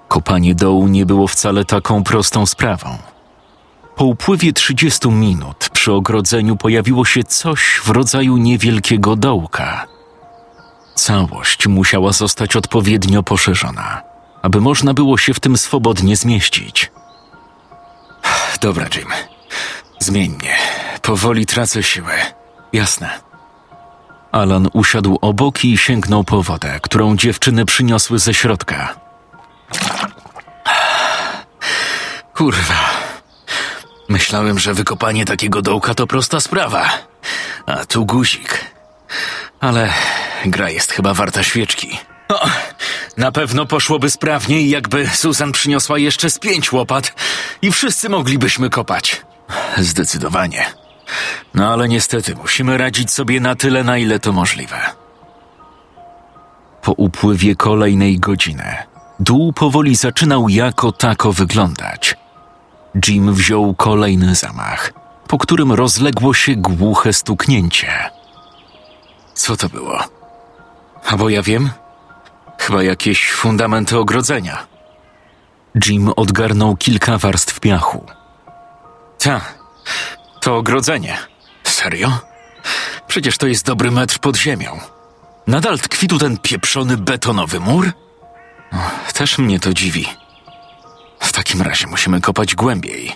Kopanie 0.09 0.54
dołu 0.54 0.88
nie 0.88 1.06
było 1.06 1.28
wcale 1.28 1.64
taką 1.64 2.04
prostą 2.04 2.47
sprawą. 2.47 2.99
Po 3.97 4.04
upływie 4.04 4.52
30 4.52 5.09
minut 5.09 5.68
przy 5.73 5.92
ogrodzeniu 5.92 6.56
pojawiło 6.56 7.04
się 7.04 7.25
coś 7.25 7.80
w 7.85 7.90
rodzaju 7.90 8.37
niewielkiego 8.37 9.16
dołka. 9.16 9.87
Całość 10.96 11.66
musiała 11.66 12.12
zostać 12.12 12.56
odpowiednio 12.56 13.22
poszerzona, 13.22 14.02
aby 14.42 14.60
można 14.60 14.94
było 14.94 15.18
się 15.18 15.34
w 15.34 15.40
tym 15.40 15.58
swobodnie 15.58 16.16
zmieścić. 16.16 16.90
Dobra, 18.60 18.86
Jim. 18.94 19.08
Zmień 19.98 20.30
mnie. 20.30 20.56
Powoli 21.02 21.46
tracę 21.46 21.82
siłę. 21.82 22.14
Jasne. 22.72 23.20
Alan 24.32 24.68
usiadł 24.72 25.18
obok 25.20 25.64
i 25.64 25.78
sięgnął 25.78 26.24
po 26.24 26.42
wodę, 26.42 26.80
którą 26.82 27.16
dziewczyny 27.16 27.64
przyniosły 27.64 28.18
ze 28.18 28.34
środka. 28.34 28.94
Kurwa. 32.34 32.90
Myślałem, 34.08 34.58
że 34.58 34.74
wykopanie 34.74 35.24
takiego 35.24 35.62
dołka 35.62 35.94
to 35.94 36.06
prosta 36.06 36.40
sprawa. 36.40 36.88
A 37.66 37.84
tu 37.84 38.06
guzik. 38.06 38.64
Ale 39.60 39.92
gra 40.44 40.70
jest 40.70 40.92
chyba 40.92 41.14
warta 41.14 41.42
świeczki. 41.42 41.98
O, 42.28 42.48
na 43.16 43.32
pewno 43.32 43.66
poszłoby 43.66 44.10
sprawniej, 44.10 44.70
jakby 44.70 45.06
Susan 45.06 45.52
przyniosła 45.52 45.98
jeszcze 45.98 46.30
z 46.30 46.38
pięć 46.38 46.72
łopat 46.72 47.12
i 47.62 47.72
wszyscy 47.72 48.08
moglibyśmy 48.08 48.70
kopać. 48.70 49.22
Zdecydowanie. 49.76 50.66
No 51.54 51.72
ale 51.72 51.88
niestety 51.88 52.34
musimy 52.34 52.78
radzić 52.78 53.12
sobie 53.12 53.40
na 53.40 53.54
tyle, 53.54 53.84
na 53.84 53.98
ile 53.98 54.18
to 54.18 54.32
możliwe. 54.32 54.80
Po 56.82 56.92
upływie 56.92 57.56
kolejnej 57.56 58.18
godziny 58.18 58.76
dół 59.20 59.52
powoli 59.52 59.96
zaczynał 59.96 60.48
jako 60.48 60.92
tako 60.92 61.32
wyglądać. 61.32 62.16
Jim 63.08 63.34
wziął 63.34 63.75
kolejny 63.75 64.34
zamach, 64.34 64.92
po 65.28 65.38
którym 65.38 65.72
rozległo 65.72 66.34
się 66.34 66.56
głuche 66.56 67.12
stuknięcie. 67.12 68.10
Co 69.37 69.57
to 69.57 69.69
było? 69.69 70.05
A 71.07 71.16
bo 71.16 71.28
ja 71.28 71.43
wiem, 71.43 71.71
chyba 72.59 72.83
jakieś 72.83 73.33
fundamenty 73.33 73.99
ogrodzenia. 73.99 74.66
Jim 75.87 76.12
odgarnął 76.16 76.76
kilka 76.76 77.19
warstw 77.19 77.61
piachu. 77.61 78.07
Ta, 79.19 79.40
to 80.40 80.57
ogrodzenie. 80.57 81.19
Serio? 81.64 82.19
Przecież 83.07 83.38
to 83.38 83.47
jest 83.47 83.66
dobry 83.66 83.90
metr 83.90 84.19
pod 84.19 84.37
ziemią. 84.37 84.81
Nadal 85.47 85.78
tkwi 85.78 86.09
tu 86.09 86.19
ten 86.19 86.38
pieprzony 86.38 86.97
betonowy 86.97 87.61
mur? 87.61 87.93
Też 89.14 89.38
mnie 89.38 89.61
to 89.61 89.75
dziwi. 89.75 90.07
W 91.21 91.33
takim 91.33 91.62
razie 91.62 91.87
musimy 91.87 92.21
kopać 92.21 92.55
głębiej. 92.55 93.12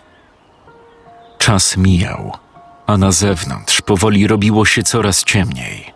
Czas 1.38 1.76
mijał, 1.76 2.38
a 2.86 2.96
na 2.96 3.12
zewnątrz 3.12 3.80
powoli 3.82 4.26
robiło 4.26 4.64
się 4.64 4.82
coraz 4.82 5.24
ciemniej. 5.24 5.89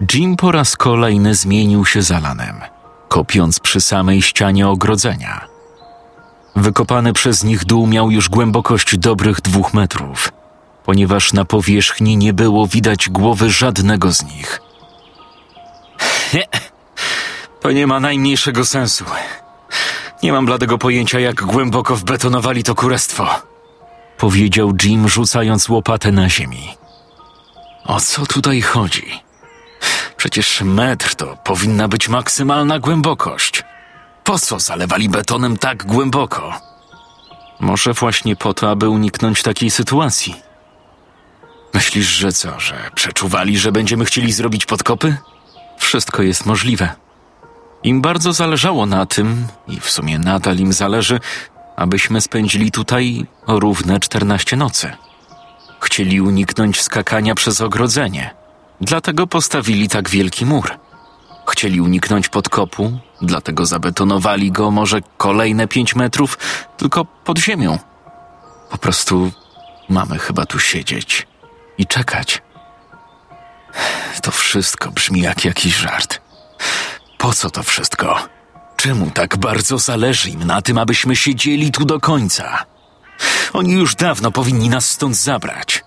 Jim 0.00 0.36
po 0.36 0.52
raz 0.52 0.76
kolejny 0.76 1.34
zmienił 1.34 1.84
się 1.84 2.02
zalanem, 2.02 2.60
kopiąc 3.08 3.60
przy 3.60 3.80
samej 3.80 4.22
ścianie 4.22 4.68
ogrodzenia. 4.68 5.48
Wykopany 6.56 7.12
przez 7.12 7.44
nich 7.44 7.64
dół 7.64 7.86
miał 7.86 8.10
już 8.10 8.28
głębokość 8.28 8.98
dobrych 8.98 9.40
dwóch 9.40 9.74
metrów, 9.74 10.32
ponieważ 10.84 11.32
na 11.32 11.44
powierzchni 11.44 12.16
nie 12.16 12.32
było 12.32 12.66
widać 12.66 13.08
głowy 13.08 13.50
żadnego 13.50 14.12
z 14.12 14.24
nich. 14.24 14.60
Nie, 16.34 16.44
to 17.60 17.72
nie 17.72 17.86
ma 17.86 18.00
najmniejszego 18.00 18.64
sensu. 18.64 19.04
Nie 20.22 20.32
mam 20.32 20.46
bladego 20.46 20.78
pojęcia, 20.78 21.20
jak 21.20 21.42
głęboko 21.42 21.96
wbetonowali 21.96 22.62
to 22.62 22.74
kurestwo. 22.74 23.28
Powiedział 24.18 24.72
Jim, 24.82 25.08
rzucając 25.08 25.68
łopatę 25.68 26.12
na 26.12 26.28
ziemi. 26.28 26.68
O 27.84 28.00
co 28.00 28.26
tutaj 28.26 28.60
chodzi? 28.60 29.25
Przecież 30.16 30.60
metr 30.60 31.14
to 31.14 31.36
powinna 31.44 31.88
być 31.88 32.08
maksymalna 32.08 32.78
głębokość. 32.78 33.64
Po 34.24 34.38
co 34.38 34.60
zalewali 34.60 35.08
betonem 35.08 35.56
tak 35.56 35.84
głęboko? 35.84 36.60
Może 37.60 37.92
właśnie 37.92 38.36
po 38.36 38.54
to, 38.54 38.70
aby 38.70 38.88
uniknąć 38.88 39.42
takiej 39.42 39.70
sytuacji. 39.70 40.34
Myślisz, 41.74 42.06
że 42.06 42.32
co, 42.32 42.60
że 42.60 42.90
przeczuwali, 42.94 43.58
że 43.58 43.72
będziemy 43.72 44.04
chcieli 44.04 44.32
zrobić 44.32 44.66
podkopy? 44.66 45.16
Wszystko 45.78 46.22
jest 46.22 46.46
możliwe. 46.46 46.94
Im 47.82 48.00
bardzo 48.00 48.32
zależało 48.32 48.86
na 48.86 49.06
tym, 49.06 49.46
i 49.68 49.80
w 49.80 49.90
sumie 49.90 50.18
nadal 50.18 50.56
im 50.56 50.72
zależy, 50.72 51.20
abyśmy 51.76 52.20
spędzili 52.20 52.70
tutaj 52.70 53.26
równe 53.46 54.00
14 54.00 54.56
nocy. 54.56 54.92
Chcieli 55.80 56.20
uniknąć 56.20 56.82
skakania 56.82 57.34
przez 57.34 57.60
ogrodzenie, 57.60 58.30
dlatego 58.80 59.26
postawili 59.26 59.88
tak 59.88 60.10
wielki 60.10 60.46
mur. 60.46 60.78
Chcieli 61.48 61.80
uniknąć 61.80 62.28
podkopu, 62.28 62.98
dlatego 63.22 63.66
zabetonowali 63.66 64.52
go 64.52 64.70
może 64.70 65.00
kolejne 65.16 65.68
5 65.68 65.96
metrów, 65.96 66.38
tylko 66.76 67.04
pod 67.04 67.38
ziemią. 67.38 67.78
Po 68.70 68.78
prostu 68.78 69.30
mamy 69.88 70.18
chyba 70.18 70.46
tu 70.46 70.58
siedzieć 70.58 71.26
i 71.78 71.86
czekać. 71.86 72.42
To 74.22 74.30
wszystko 74.30 74.90
brzmi 74.90 75.20
jak 75.20 75.44
jakiś 75.44 75.76
żart. 75.76 76.20
Po 77.18 77.32
co 77.32 77.50
to 77.50 77.62
wszystko? 77.62 78.18
Czemu 78.76 79.10
tak 79.10 79.36
bardzo 79.36 79.78
zależy 79.78 80.30
im 80.30 80.44
na 80.44 80.62
tym, 80.62 80.78
abyśmy 80.78 81.16
siedzieli 81.16 81.72
tu 81.72 81.84
do 81.84 82.00
końca? 82.00 82.64
Oni 83.52 83.72
już 83.72 83.94
dawno 83.94 84.30
powinni 84.30 84.68
nas 84.68 84.90
stąd 84.90 85.16
zabrać. 85.16 85.84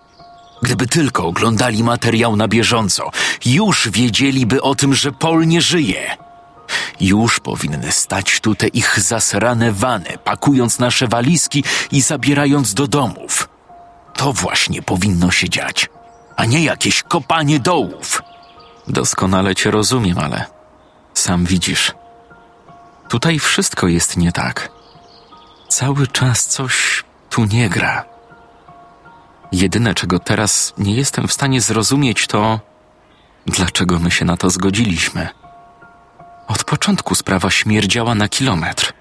Gdyby 0.62 0.88
tylko 0.88 1.26
oglądali 1.28 1.84
materiał 1.84 2.36
na 2.36 2.48
bieżąco, 2.48 3.12
już 3.45 3.89
wiedzieliby 3.89 4.62
o 4.62 4.76
tym, 4.76 4.93
że 4.93 5.12
Pol 5.12 5.48
nie 5.48 5.62
żyje. 5.62 6.17
Już 7.02 7.39
powinny 7.39 7.91
stać 7.91 8.39
tu 8.39 8.56
te 8.56 8.67
ich 8.67 9.00
zasrane 9.00 9.72
wany, 9.72 10.17
pakując 10.24 10.80
nasze 10.80 11.08
walizki 11.08 11.63
i 11.91 12.02
zabierając 12.02 12.74
do 12.74 12.88
domów. 12.88 13.50
To 14.13 14.34
właśnie 14.34 14.82
powinno 14.82 15.32
się 15.32 15.50
dziać, 15.50 15.89
a 16.36 16.45
nie 16.45 16.63
jakieś 16.63 17.04
kopanie 17.04 17.60
dołów. 17.60 18.22
Doskonale 18.88 19.56
cię 19.56 19.72
rozumiem, 19.72 20.19
ale 20.19 20.45
sam 21.13 21.45
widzisz. 21.45 21.93
Tutaj 23.10 23.39
wszystko 23.39 23.88
jest 23.88 24.17
nie 24.17 24.32
tak. 24.32 24.72
Cały 25.67 26.08
czas 26.08 26.45
coś 26.45 27.04
tu 27.30 27.45
nie 27.45 27.69
gra. 27.69 28.06
Jedyne, 29.52 29.94
czego 29.96 30.20
teraz 30.20 30.74
nie 30.78 30.96
jestem 30.96 31.28
w 31.28 31.34
stanie 31.34 31.62
zrozumieć, 31.62 32.28
to 32.28 32.60
dlaczego 33.46 34.00
my 34.00 34.12
się 34.12 34.26
na 34.26 34.38
to 34.38 34.50
zgodziliśmy. 34.50 35.28
Od 36.48 36.64
początku 36.64 37.16
sprawa 37.16 37.52
śmierdziała 37.52 38.16
na 38.16 38.30
kilometr. 38.30 38.94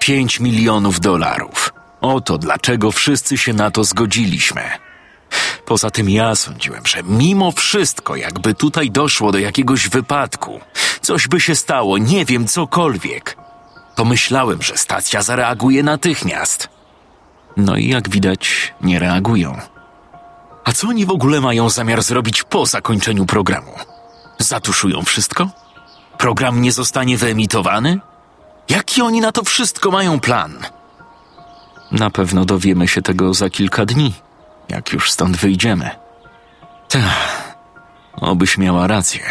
Pięć 0.00 0.40
milionów 0.40 1.00
dolarów. 1.00 1.72
Oto 2.00 2.38
dlaczego 2.38 2.92
wszyscy 2.92 3.38
się 3.38 3.52
na 3.52 3.70
to 3.70 3.84
zgodziliśmy. 3.84 4.62
Poza 5.66 5.90
tym 5.90 6.10
ja 6.10 6.34
sądziłem, 6.34 6.86
że 6.86 7.02
mimo 7.02 7.52
wszystko, 7.52 8.16
jakby 8.16 8.54
tutaj 8.54 8.90
doszło 8.90 9.32
do 9.32 9.38
jakiegoś 9.38 9.88
wypadku, 9.88 10.60
coś 11.00 11.28
by 11.28 11.40
się 11.40 11.54
stało, 11.54 11.98
nie 11.98 12.24
wiem, 12.24 12.46
cokolwiek, 12.46 13.36
to 13.94 14.04
myślałem, 14.04 14.62
że 14.62 14.76
stacja 14.76 15.22
zareaguje 15.22 15.82
natychmiast. 15.82 16.73
No 17.56 17.76
i 17.76 17.88
jak 17.88 18.08
widać, 18.08 18.74
nie 18.80 18.98
reagują. 18.98 19.58
A 20.64 20.72
co 20.72 20.88
oni 20.88 21.06
w 21.06 21.10
ogóle 21.10 21.40
mają 21.40 21.68
zamiar 21.68 22.02
zrobić 22.02 22.42
po 22.42 22.66
zakończeniu 22.66 23.26
programu? 23.26 23.72
Zatuszują 24.38 25.02
wszystko? 25.02 25.48
Program 26.18 26.62
nie 26.62 26.72
zostanie 26.72 27.16
wyemitowany? 27.16 28.00
Jaki 28.68 29.02
oni 29.02 29.20
na 29.20 29.32
to 29.32 29.44
wszystko 29.44 29.90
mają 29.90 30.20
plan? 30.20 30.58
Na 31.90 32.10
pewno 32.10 32.44
dowiemy 32.44 32.88
się 32.88 33.02
tego 33.02 33.34
za 33.34 33.50
kilka 33.50 33.86
dni, 33.86 34.14
jak 34.68 34.92
już 34.92 35.12
stąd 35.12 35.36
wyjdziemy. 35.36 35.90
Tak, 36.88 37.56
obyś 38.16 38.58
miała 38.58 38.86
rację. 38.86 39.22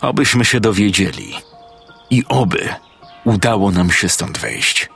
Obyśmy 0.00 0.44
się 0.44 0.60
dowiedzieli. 0.60 1.34
I 2.10 2.24
oby 2.28 2.68
udało 3.24 3.70
nam 3.70 3.90
się 3.90 4.08
stąd 4.08 4.38
wejść. 4.38 4.88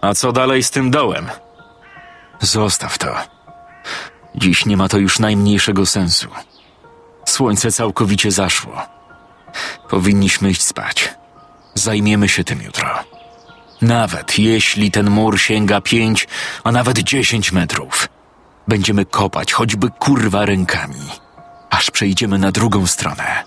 A 0.00 0.14
co 0.14 0.32
dalej 0.32 0.62
z 0.62 0.70
tym 0.70 0.90
dołem? 0.90 1.26
Zostaw 2.40 2.98
to. 2.98 3.16
Dziś 4.34 4.66
nie 4.66 4.76
ma 4.76 4.88
to 4.88 4.98
już 4.98 5.18
najmniejszego 5.18 5.86
sensu. 5.86 6.28
Słońce 7.24 7.72
całkowicie 7.72 8.30
zaszło. 8.30 8.82
Powinniśmy 9.90 10.50
iść 10.50 10.62
spać. 10.62 11.14
Zajmiemy 11.74 12.28
się 12.28 12.44
tym 12.44 12.62
jutro. 12.62 12.88
Nawet 13.82 14.38
jeśli 14.38 14.90
ten 14.90 15.10
mur 15.10 15.40
sięga 15.40 15.80
pięć, 15.80 16.28
a 16.64 16.72
nawet 16.72 16.98
dziesięć 16.98 17.52
metrów, 17.52 18.08
będziemy 18.68 19.04
kopać 19.04 19.52
choćby 19.52 19.90
kurwa 19.90 20.46
rękami, 20.46 21.08
aż 21.70 21.90
przejdziemy 21.90 22.38
na 22.38 22.52
drugą 22.52 22.86
stronę. 22.86 23.44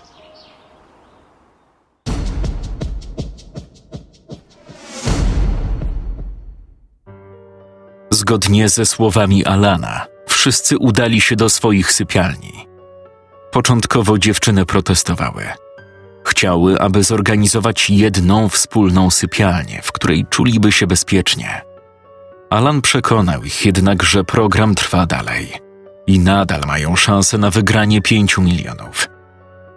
Zgodnie 8.22 8.68
ze 8.68 8.86
słowami 8.86 9.44
Alana, 9.44 10.06
wszyscy 10.28 10.78
udali 10.78 11.20
się 11.20 11.36
do 11.36 11.48
swoich 11.48 11.92
sypialni. 11.92 12.66
Początkowo 13.50 14.18
dziewczyny 14.18 14.66
protestowały. 14.66 15.44
Chciały, 16.26 16.80
aby 16.80 17.02
zorganizować 17.02 17.90
jedną 17.90 18.48
wspólną 18.48 19.10
sypialnię, 19.10 19.80
w 19.82 19.92
której 19.92 20.26
czuliby 20.30 20.72
się 20.72 20.86
bezpiecznie. 20.86 21.62
Alan 22.50 22.82
przekonał 22.82 23.44
ich 23.44 23.66
jednak, 23.66 24.02
że 24.02 24.24
program 24.24 24.74
trwa 24.74 25.06
dalej 25.06 25.52
i 26.06 26.18
nadal 26.18 26.60
mają 26.66 26.96
szansę 26.96 27.38
na 27.38 27.50
wygranie 27.50 28.02
pięciu 28.02 28.42
milionów. 28.42 29.08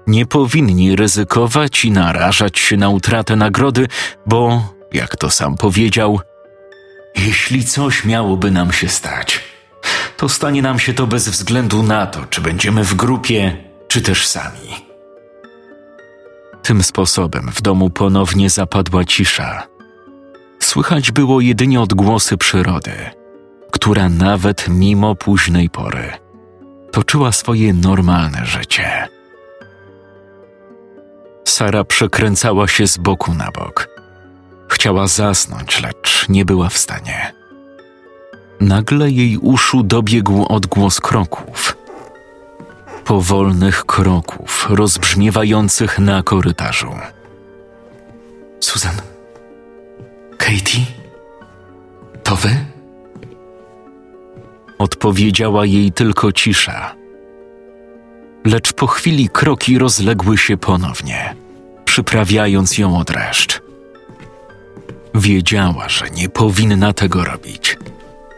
Nie 0.08 0.26
powinni 0.26 0.96
ryzykować 0.96 1.86
i 1.86 1.92
narażać 1.92 2.60
się 2.60 2.78
na 2.78 2.90
utratę 2.90 3.36
nagrody, 3.36 3.88
bo, 4.26 4.70
jak 4.94 5.16
to 5.16 5.30
sam 5.30 5.58
powiedział, 5.58 6.20
jeśli 7.18 7.66
coś 7.66 8.06
miałoby 8.06 8.52
nam 8.52 8.72
się 8.74 8.90
stać, 8.90 9.44
to 10.18 10.30
stanie 10.30 10.62
nam 10.62 10.80
się 10.80 10.94
to 10.94 11.08
bez 11.08 11.30
względu 11.30 11.84
na 11.84 12.08
to, 12.08 12.26
czy 12.26 12.42
będziemy 12.42 12.84
w 12.84 12.96
grupie, 12.96 13.58
czy 13.88 14.02
też 14.02 14.28
sami. 14.28 14.86
Tym 16.64 16.84
sposobem 16.84 17.52
w 17.52 17.62
domu 17.62 17.90
ponownie 17.90 18.50
zapadła 18.50 19.06
cisza. 19.06 19.68
Słychać 20.60 21.12
było 21.12 21.42
jedynie 21.42 21.82
odgłosy 21.82 22.38
przyrody, 22.38 22.96
która 23.72 24.10
nawet 24.10 24.66
mimo 24.70 25.16
późnej 25.16 25.70
pory 25.70 26.26
toczyła 26.96 27.32
swoje 27.32 27.74
normalne 27.74 28.46
życie. 28.46 29.08
Sara 31.48 31.84
przekręcała 31.84 32.68
się 32.68 32.88
z 32.88 32.98
boku 32.98 33.34
na 33.34 33.52
bok. 33.52 33.95
Chciała 34.76 35.08
zasnąć, 35.08 35.82
lecz 35.82 36.30
nie 36.30 36.46
była 36.46 36.70
w 36.70 36.78
stanie. 36.78 37.34
Nagle 38.60 39.12
jej 39.12 39.38
uszu 39.38 39.84
dobiegł 39.84 40.46
odgłos 40.50 41.02
kroków. 41.02 41.78
Powolnych 43.06 43.86
kroków 43.86 44.68
rozbrzmiewających 44.70 46.00
na 46.00 46.24
korytarzu. 46.24 46.92
Susan? 48.60 48.96
Katie? 50.38 50.86
To 52.24 52.36
wy? 52.36 52.50
Odpowiedziała 54.78 55.66
jej 55.66 55.92
tylko 55.92 56.32
cisza. 56.32 56.96
Lecz 58.46 58.74
po 58.74 58.88
chwili 58.88 59.30
kroki 59.30 59.78
rozległy 59.78 60.38
się 60.38 60.58
ponownie, 60.58 61.36
przyprawiając 61.86 62.78
ją 62.78 62.98
o 63.00 63.04
dreszcz. 63.04 63.65
Wiedziała, 65.16 65.90
że 65.90 66.10
nie 66.10 66.30
powinna 66.30 66.94
tego 66.94 67.24
robić. 67.24 67.78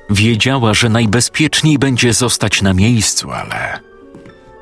Wiedziała, 0.09 0.73
że 0.73 0.89
najbezpieczniej 0.89 1.79
będzie 1.79 2.13
zostać 2.13 2.61
na 2.61 2.73
miejscu, 2.73 3.31
ale 3.31 3.79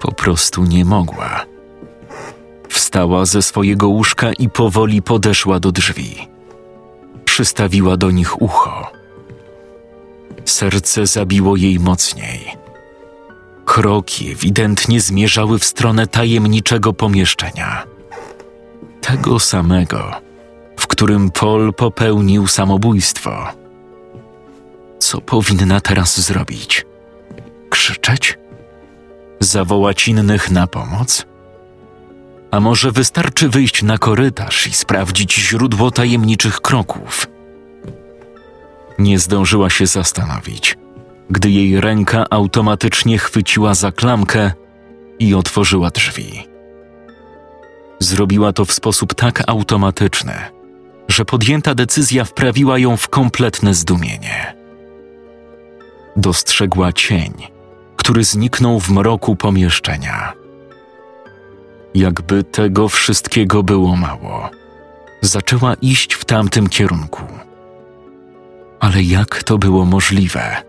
po 0.01 0.11
prostu 0.11 0.63
nie 0.63 0.85
mogła. 0.85 1.45
Wstała 2.69 3.25
ze 3.25 3.41
swojego 3.41 3.87
łóżka 3.87 4.33
i 4.33 4.49
powoli 4.49 5.01
podeszła 5.01 5.59
do 5.59 5.71
drzwi. 5.71 6.27
Przystawiła 7.25 7.97
do 7.97 8.11
nich 8.11 8.41
ucho. 8.41 8.91
Serce 10.45 11.07
zabiło 11.07 11.55
jej 11.55 11.79
mocniej. 11.79 12.51
Kroki 13.65 14.31
ewidentnie 14.31 15.01
zmierzały 15.01 15.59
w 15.59 15.65
stronę 15.65 16.07
tajemniczego 16.07 16.93
pomieszczenia. 16.93 17.83
Tego 19.01 19.39
samego, 19.39 20.24
którym 20.95 21.31
Paul 21.31 21.73
popełnił 21.73 22.47
samobójstwo. 22.47 23.47
Co 24.99 25.21
powinna 25.21 25.81
teraz 25.81 26.21
zrobić? 26.21 26.85
Krzyczeć? 27.69 28.37
Zawołać 29.39 30.07
innych 30.07 30.51
na 30.51 30.67
pomoc? 30.67 31.25
A 32.51 32.59
może 32.59 32.91
wystarczy 32.91 33.49
wyjść 33.49 33.83
na 33.83 33.97
korytarz 33.97 34.67
i 34.67 34.73
sprawdzić 34.73 35.35
źródło 35.35 35.91
tajemniczych 35.91 36.61
kroków? 36.61 37.27
Nie 38.99 39.19
zdążyła 39.19 39.69
się 39.69 39.87
zastanowić, 39.87 40.77
gdy 41.29 41.51
jej 41.51 41.81
ręka 41.81 42.25
automatycznie 42.29 43.17
chwyciła 43.17 43.73
za 43.73 43.91
klamkę 43.91 44.51
i 45.19 45.33
otworzyła 45.33 45.89
drzwi. 45.89 46.47
Zrobiła 47.99 48.53
to 48.53 48.65
w 48.65 48.71
sposób 48.71 49.13
tak 49.13 49.43
automatyczny, 49.47 50.54
że 51.07 51.25
podjęta 51.25 51.75
decyzja 51.75 52.25
wprawiła 52.25 52.79
ją 52.79 52.97
w 52.97 53.09
kompletne 53.09 53.73
zdumienie. 53.73 54.55
Dostrzegła 56.15 56.93
cień, 56.93 57.33
który 57.95 58.23
zniknął 58.23 58.79
w 58.79 58.89
mroku 58.89 59.35
pomieszczenia. 59.35 60.33
Jakby 61.93 62.43
tego 62.43 62.89
wszystkiego 62.89 63.63
było 63.63 63.95
mało, 63.95 64.49
zaczęła 65.21 65.73
iść 65.73 66.13
w 66.13 66.25
tamtym 66.25 66.69
kierunku. 66.69 67.21
Ale 68.79 69.03
jak 69.03 69.43
to 69.43 69.57
było 69.57 69.85
możliwe? 69.85 70.63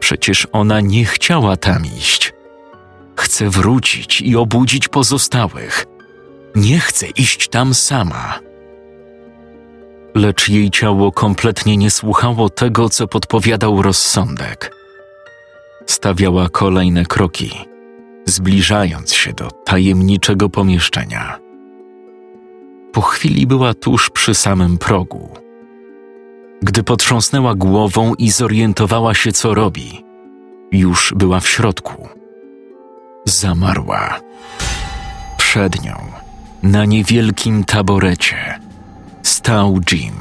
Przecież 0.00 0.48
ona 0.52 0.80
nie 0.80 1.04
chciała 1.04 1.56
tam 1.56 1.86
iść. 1.98 2.32
Chce 3.16 3.50
wrócić 3.50 4.20
i 4.20 4.36
obudzić 4.36 4.88
pozostałych. 4.88 5.86
Nie 6.54 6.80
chce 6.80 7.06
iść 7.06 7.48
tam 7.48 7.74
sama 7.74 8.40
lecz 10.14 10.48
jej 10.48 10.70
ciało 10.70 11.12
kompletnie 11.12 11.76
nie 11.76 11.90
słuchało 11.90 12.48
tego, 12.48 12.88
co 12.88 13.08
podpowiadał 13.08 13.82
rozsądek. 13.82 14.74
Stawiała 15.86 16.48
kolejne 16.48 17.04
kroki, 17.04 17.50
zbliżając 18.26 19.12
się 19.12 19.32
do 19.32 19.50
tajemniczego 19.50 20.48
pomieszczenia. 20.48 21.38
Po 22.92 23.00
chwili 23.00 23.46
była 23.46 23.74
tuż 23.74 24.10
przy 24.10 24.34
samym 24.34 24.78
progu. 24.78 25.28
Gdy 26.62 26.82
potrząsnęła 26.82 27.54
głową 27.54 28.14
i 28.14 28.30
zorientowała 28.30 29.14
się, 29.14 29.32
co 29.32 29.54
robi, 29.54 30.04
już 30.72 31.14
była 31.16 31.40
w 31.40 31.48
środku. 31.48 32.08
Zamarła. 33.24 34.20
Przed 35.38 35.84
nią, 35.84 35.96
na 36.62 36.84
niewielkim 36.84 37.64
taborecie, 37.64 38.63
stał 39.24 39.80
Jim. 39.92 40.14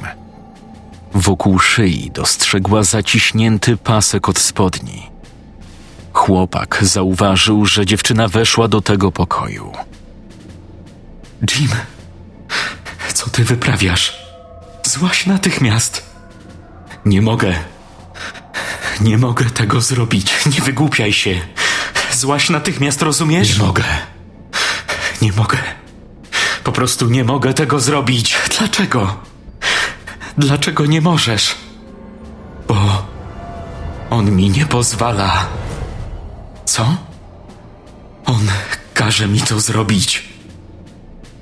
Wokół 1.13 1.59
szyi 1.59 2.11
dostrzegła 2.11 2.83
zaciśnięty 2.83 3.77
pasek 3.77 4.29
od 4.29 4.39
spodni. 4.39 5.09
Chłopak 6.13 6.79
zauważył, 6.81 7.65
że 7.65 7.85
dziewczyna 7.85 8.27
weszła 8.27 8.67
do 8.67 8.81
tego 8.81 9.11
pokoju. 9.11 9.71
Jim, 11.55 11.69
co 13.13 13.29
ty 13.29 13.43
wyprawiasz? 13.43 14.17
Złaś 14.83 15.25
natychmiast. 15.25 16.03
Nie 17.05 17.21
mogę. 17.21 17.55
Nie 19.01 19.17
mogę 19.17 19.45
tego 19.45 19.81
zrobić. 19.81 20.33
Nie 20.45 20.61
wygłupiaj 20.61 21.13
się. 21.13 21.41
Złaś 22.11 22.49
natychmiast, 22.49 23.01
rozumiesz? 23.01 23.57
Nie 23.57 23.65
mogę. 23.65 23.83
Nie 25.21 25.31
mogę. 25.31 25.57
Po 26.63 26.71
prostu 26.71 27.09
nie 27.09 27.23
mogę 27.23 27.53
tego 27.53 27.79
zrobić. 27.79 28.37
Dlaczego? 28.57 29.17
Dlaczego 30.37 30.85
nie 30.85 31.01
możesz? 31.01 31.55
Bo 32.67 33.05
on 34.09 34.31
mi 34.31 34.49
nie 34.49 34.65
pozwala. 34.65 35.45
Co? 36.65 36.97
On 38.25 38.47
każe 38.93 39.27
mi 39.27 39.41
to 39.41 39.59
zrobić. 39.59 40.23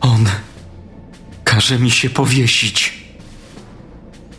On 0.01 0.25
każe 1.43 1.79
mi 1.79 1.91
się 1.91 2.09
powiesić. 2.09 3.01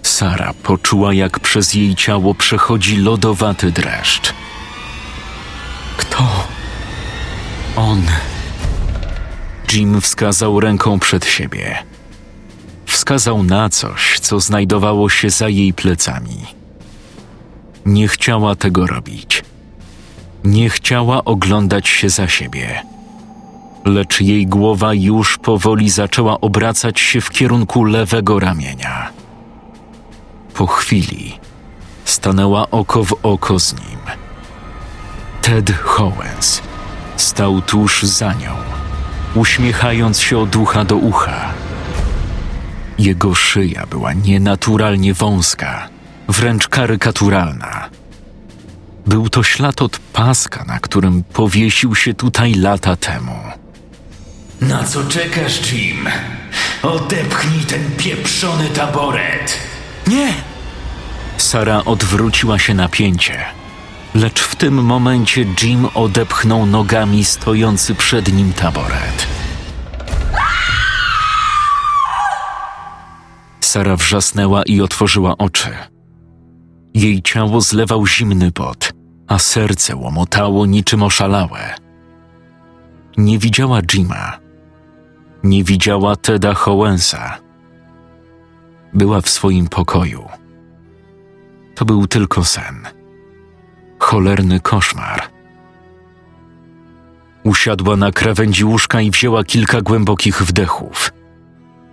Sara 0.02 0.54
poczuła, 0.62 1.14
jak 1.14 1.40
przez 1.40 1.74
jej 1.74 1.94
ciało 1.94 2.34
przechodzi 2.34 2.96
lodowaty 2.96 3.70
dreszcz. 3.70 4.34
Kto? 5.96 6.48
On. 7.76 8.02
Jim 9.72 10.00
wskazał 10.00 10.60
ręką 10.60 10.98
przed 10.98 11.26
siebie. 11.26 11.78
Wskazał 12.86 13.42
na 13.42 13.68
coś, 13.68 14.18
co 14.20 14.40
znajdowało 14.40 15.08
się 15.08 15.30
za 15.30 15.48
jej 15.48 15.72
plecami. 15.72 16.46
Nie 17.86 18.08
chciała 18.08 18.56
tego 18.56 18.86
robić. 18.86 19.44
Nie 20.44 20.70
chciała 20.70 21.24
oglądać 21.24 21.88
się 21.88 22.08
za 22.10 22.28
siebie. 22.28 22.82
Lecz 23.84 24.20
jej 24.20 24.46
głowa 24.46 24.94
już 24.94 25.38
powoli 25.38 25.90
zaczęła 25.90 26.40
obracać 26.40 27.00
się 27.00 27.20
w 27.20 27.30
kierunku 27.30 27.84
lewego 27.84 28.40
ramienia. 28.40 29.10
Po 30.54 30.66
chwili 30.66 31.38
stanęła 32.04 32.70
oko 32.70 33.04
w 33.04 33.14
oko 33.22 33.58
z 33.58 33.72
nim. 33.72 33.98
Ted 35.42 35.72
Howens 35.72 36.62
stał 37.16 37.60
tuż 37.60 38.02
za 38.02 38.32
nią, 38.32 38.54
uśmiechając 39.34 40.20
się 40.20 40.38
od 40.38 40.56
ucha 40.56 40.84
do 40.84 40.96
ucha. 40.96 41.52
Jego 42.98 43.34
szyja 43.34 43.86
była 43.86 44.12
nienaturalnie 44.12 45.14
wąska, 45.14 45.88
wręcz 46.28 46.68
karykaturalna. 46.68 47.90
Był 49.06 49.28
to 49.28 49.42
ślad 49.42 49.82
od 49.82 49.98
paska, 49.98 50.64
na 50.64 50.78
którym 50.78 51.24
powiesił 51.32 51.94
się 51.94 52.14
tutaj 52.14 52.54
lata 52.54 52.96
temu. 52.96 53.38
Na 54.60 54.84
co 54.84 55.04
czekasz, 55.04 55.72
Jim? 55.72 56.08
Odepchnij 56.82 57.64
ten 57.64 57.90
pieprzony 57.96 58.68
taboret! 58.68 59.58
Nie! 60.06 60.32
Sara 61.36 61.84
odwróciła 61.84 62.58
się 62.58 62.74
na 62.74 62.88
pięcie, 62.88 63.44
lecz 64.14 64.42
w 64.42 64.56
tym 64.56 64.74
momencie 64.74 65.46
Jim 65.62 65.88
odepchnął 65.94 66.66
nogami 66.66 67.24
stojący 67.24 67.94
przed 67.94 68.32
nim 68.32 68.52
taboret. 68.52 69.26
Sara 73.60 73.96
wrzasnęła 73.96 74.62
i 74.62 74.80
otworzyła 74.80 75.38
oczy. 75.38 75.70
Jej 76.94 77.22
ciało 77.22 77.60
zlewał 77.60 78.06
zimny 78.06 78.52
pot, 78.52 78.92
a 79.28 79.38
serce 79.38 79.96
łomotało 79.96 80.66
niczym 80.66 81.02
oszalałe. 81.02 81.74
Nie 83.16 83.38
widziała 83.38 83.82
Jima. 83.82 84.38
Nie 85.44 85.64
widziała 85.64 86.16
Teda 86.16 86.54
Howensa. 86.54 87.38
Była 88.94 89.20
w 89.20 89.28
swoim 89.28 89.68
pokoju. 89.68 90.28
To 91.74 91.84
był 91.84 92.06
tylko 92.06 92.44
sen. 92.44 93.01
Cholerny 94.02 94.60
koszmar. 94.60 95.22
Usiadła 97.44 97.96
na 97.96 98.12
krawędzi 98.12 98.64
łóżka 98.64 99.00
i 99.00 99.10
wzięła 99.10 99.44
kilka 99.44 99.80
głębokich 99.80 100.42
wdechów. 100.42 101.12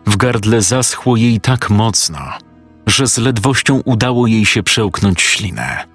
W 0.06 0.18
gardle 0.18 0.62
zaschło 0.62 1.16
jej 1.16 1.42
tak 1.42 1.70
mocno, 1.70 2.20
że 2.88 3.08
z 3.08 3.18
ledwością 3.18 3.82
udało 3.86 4.28
jej 4.28 4.46
się 4.46 4.64
przełknąć 4.64 5.22
ślinę. 5.22 5.86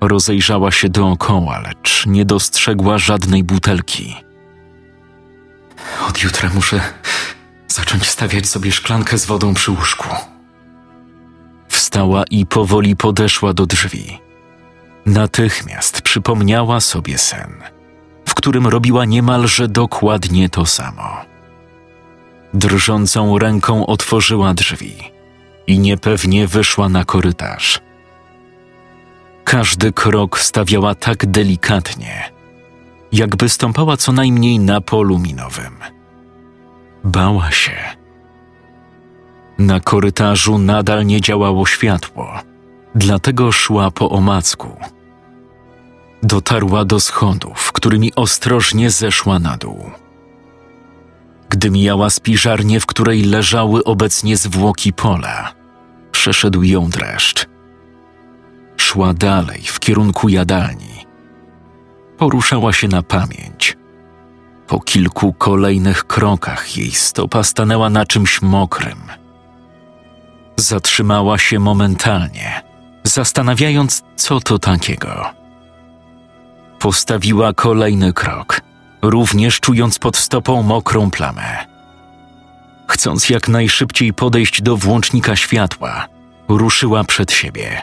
Rozejrzała 0.00 0.70
się 0.70 0.88
dookoła, 0.88 1.60
lecz 1.60 2.06
nie 2.06 2.24
dostrzegła 2.24 2.98
żadnej 2.98 3.44
butelki. 3.44 4.16
Od 6.08 6.22
jutra 6.22 6.50
muszę 6.54 6.80
zacząć 7.68 8.06
stawiać 8.06 8.46
sobie 8.46 8.72
szklankę 8.72 9.18
z 9.18 9.26
wodą 9.26 9.54
przy 9.54 9.70
łóżku. 9.70 10.08
Wstała 11.68 12.24
i 12.30 12.46
powoli 12.46 12.96
podeszła 12.96 13.54
do 13.54 13.66
drzwi. 13.66 14.23
Natychmiast 15.06 16.02
przypomniała 16.02 16.80
sobie 16.80 17.18
sen, 17.18 17.62
w 18.28 18.34
którym 18.34 18.66
robiła 18.66 19.04
niemalże 19.04 19.68
dokładnie 19.68 20.48
to 20.48 20.66
samo. 20.66 21.16
Drżącą 22.54 23.38
ręką 23.38 23.86
otworzyła 23.86 24.54
drzwi 24.54 24.96
i 25.66 25.78
niepewnie 25.78 26.46
wyszła 26.46 26.88
na 26.88 27.04
korytarz. 27.04 27.80
Każdy 29.44 29.92
krok 29.92 30.38
stawiała 30.38 30.94
tak 30.94 31.26
delikatnie, 31.26 32.32
jakby 33.12 33.48
stąpała 33.48 33.96
co 33.96 34.12
najmniej 34.12 34.58
na 34.58 34.80
polu 34.80 35.18
minowym. 35.18 35.76
Bała 37.04 37.50
się. 37.50 37.76
Na 39.58 39.80
korytarzu 39.80 40.58
nadal 40.58 41.06
nie 41.06 41.20
działało 41.20 41.66
światło, 41.66 42.32
dlatego 42.94 43.52
szła 43.52 43.90
po 43.90 44.10
omacku. 44.10 44.76
Dotarła 46.22 46.84
do 46.84 47.00
schodów, 47.00 47.72
którymi 47.72 48.14
ostrożnie 48.14 48.90
zeszła 48.90 49.38
na 49.38 49.56
dół. 49.56 49.90
Gdy 51.48 51.70
mijała 51.70 52.10
spiżarnię, 52.10 52.80
w 52.80 52.86
której 52.86 53.22
leżały 53.22 53.84
obecnie 53.84 54.36
zwłoki 54.36 54.92
pola, 54.92 55.54
przeszedł 56.12 56.62
ją 56.62 56.90
dreszcz. 56.90 57.46
Szła 58.76 59.14
dalej 59.14 59.62
w 59.62 59.80
kierunku 59.80 60.28
jadalni. 60.28 61.06
Poruszała 62.18 62.72
się 62.72 62.88
na 62.88 63.02
pamięć. 63.02 63.76
Po 64.66 64.80
kilku 64.80 65.32
kolejnych 65.32 66.04
krokach 66.04 66.76
jej 66.76 66.90
stopa 66.90 67.42
stanęła 67.42 67.90
na 67.90 68.06
czymś 68.06 68.42
mokrym. 68.42 68.98
Zatrzymała 70.56 71.38
się 71.38 71.58
momentalnie, 71.58 72.63
zastanawiając, 73.04 74.02
co 74.16 74.40
to 74.40 74.58
takiego. 74.58 75.30
Postawiła 76.78 77.52
kolejny 77.52 78.12
krok, 78.12 78.60
również 79.02 79.60
czując 79.60 79.98
pod 79.98 80.16
stopą 80.16 80.62
mokrą 80.62 81.10
plamę. 81.10 81.66
Chcąc 82.88 83.30
jak 83.30 83.48
najszybciej 83.48 84.12
podejść 84.12 84.62
do 84.62 84.76
włącznika 84.76 85.36
światła, 85.36 86.06
ruszyła 86.48 87.04
przed 87.04 87.32
siebie. 87.32 87.82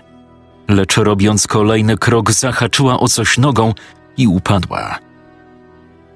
Lecz 0.67 0.97
robiąc 0.97 1.47
kolejny 1.47 1.97
krok, 1.97 2.31
zahaczyła 2.31 2.99
o 2.99 3.07
coś 3.07 3.37
nogą 3.37 3.73
i 4.17 4.27
upadła. 4.27 4.99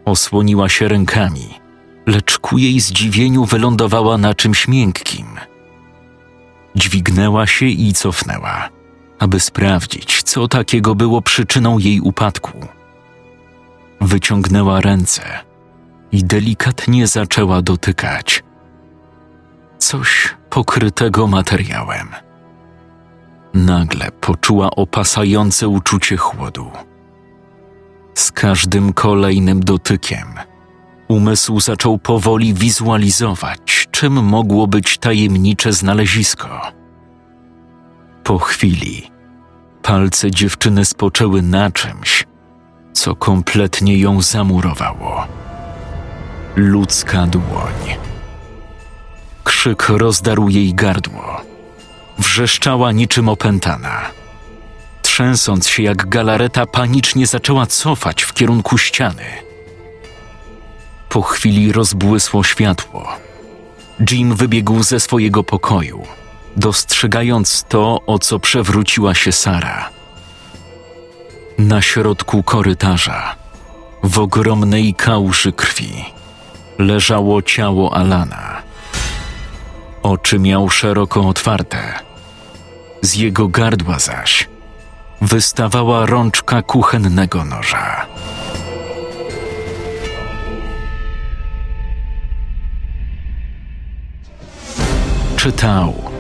Osłoniła 0.06 0.70
się 0.70 0.88
rękami, 0.88 1.60
lecz 2.08 2.38
ku 2.38 2.58
jej 2.58 2.80
zdziwieniu 2.80 3.46
wylądowała 3.46 4.18
na 4.18 4.34
czymś 4.34 4.68
miękkim. 4.68 5.28
Dźwignęła 6.76 7.48
się 7.48 7.66
i 7.66 7.94
cofnęła, 7.94 8.70
aby 9.20 9.40
sprawdzić, 9.40 10.24
co 10.24 10.48
takiego 10.48 10.96
było 10.96 11.22
przyczyną 11.22 11.80
jej 11.80 12.02
upadku. 12.02 12.52
Wyciągnęła 14.02 14.82
ręce 14.82 15.22
i 16.12 16.24
delikatnie 16.24 17.08
zaczęła 17.08 17.62
dotykać. 17.62 18.44
Coś 19.78 20.36
pokrytego 20.50 21.28
materiałem. 21.28 22.08
Nagle 23.54 24.12
poczuła 24.12 24.72
opasające 24.72 25.68
uczucie 25.68 26.18
chłodu. 26.18 26.72
Z 28.14 28.32
każdym 28.32 28.94
kolejnym 28.94 29.60
dotykiem 29.60 30.28
umysł 31.08 31.60
zaczął 31.60 31.98
powoli 31.98 32.54
wizualizować, 32.54 33.88
czym 33.92 34.14
mogło 34.14 34.68
być 34.68 34.98
tajemnicze 34.98 35.74
znalezisko. 35.74 36.62
Po 38.26 38.40
chwili 38.40 39.12
palce 39.82 40.32
dziewczyny 40.32 40.86
spoczęły 40.86 41.42
na 41.42 41.72
czymś, 41.72 42.26
co 42.94 43.16
kompletnie 43.16 43.98
ją 43.98 44.22
zamurowało. 44.22 45.28
Ludzka 46.56 47.28
dłoń. 47.28 47.96
Krzyk 49.44 49.90
rozdarł 49.90 50.50
jej 50.50 50.74
gardło. 50.74 51.42
Wrzeszczała 52.20 52.92
niczym 52.92 53.30
opętana. 53.30 54.02
Trzęsąc 55.02 55.68
się 55.68 55.84
jak 55.84 56.10
galareta, 56.10 56.66
panicznie 56.66 57.28
zaczęła 57.28 57.66
cofać 57.66 58.24
w 58.24 58.34
kierunku 58.34 58.78
ściany. 58.78 59.26
Po 61.10 61.22
chwili 61.22 61.72
rozbłysło 61.72 62.44
światło. 62.44 63.08
Jim 64.12 64.36
wybiegł 64.36 64.84
ze 64.84 65.00
swojego 65.00 65.44
pokoju, 65.44 66.04
dostrzegając 66.56 67.64
to, 67.64 68.00
o 68.08 68.20
co 68.20 68.40
przewróciła 68.40 69.14
się 69.14 69.32
Sara. 69.32 69.90
Na 71.58 71.82
środku 71.82 72.44
korytarza, 72.44 73.36
w 74.04 74.20
ogromnej 74.20 74.94
kałuży 74.94 75.54
krwi, 75.54 76.06
leżało 76.80 77.42
ciało 77.42 77.96
Alana. 77.96 78.62
Oczy 80.04 80.40
miał 80.40 80.70
szeroko 80.70 81.28
otwarte. 81.28 81.94
Z 83.02 83.16
jego 83.16 83.48
gardła 83.48 84.00
zaś 84.00 84.48
wystawała 85.22 86.06
rączka 86.06 86.62
kuchennego 86.62 87.46
noża. 87.46 88.06
Czytał 95.36 96.15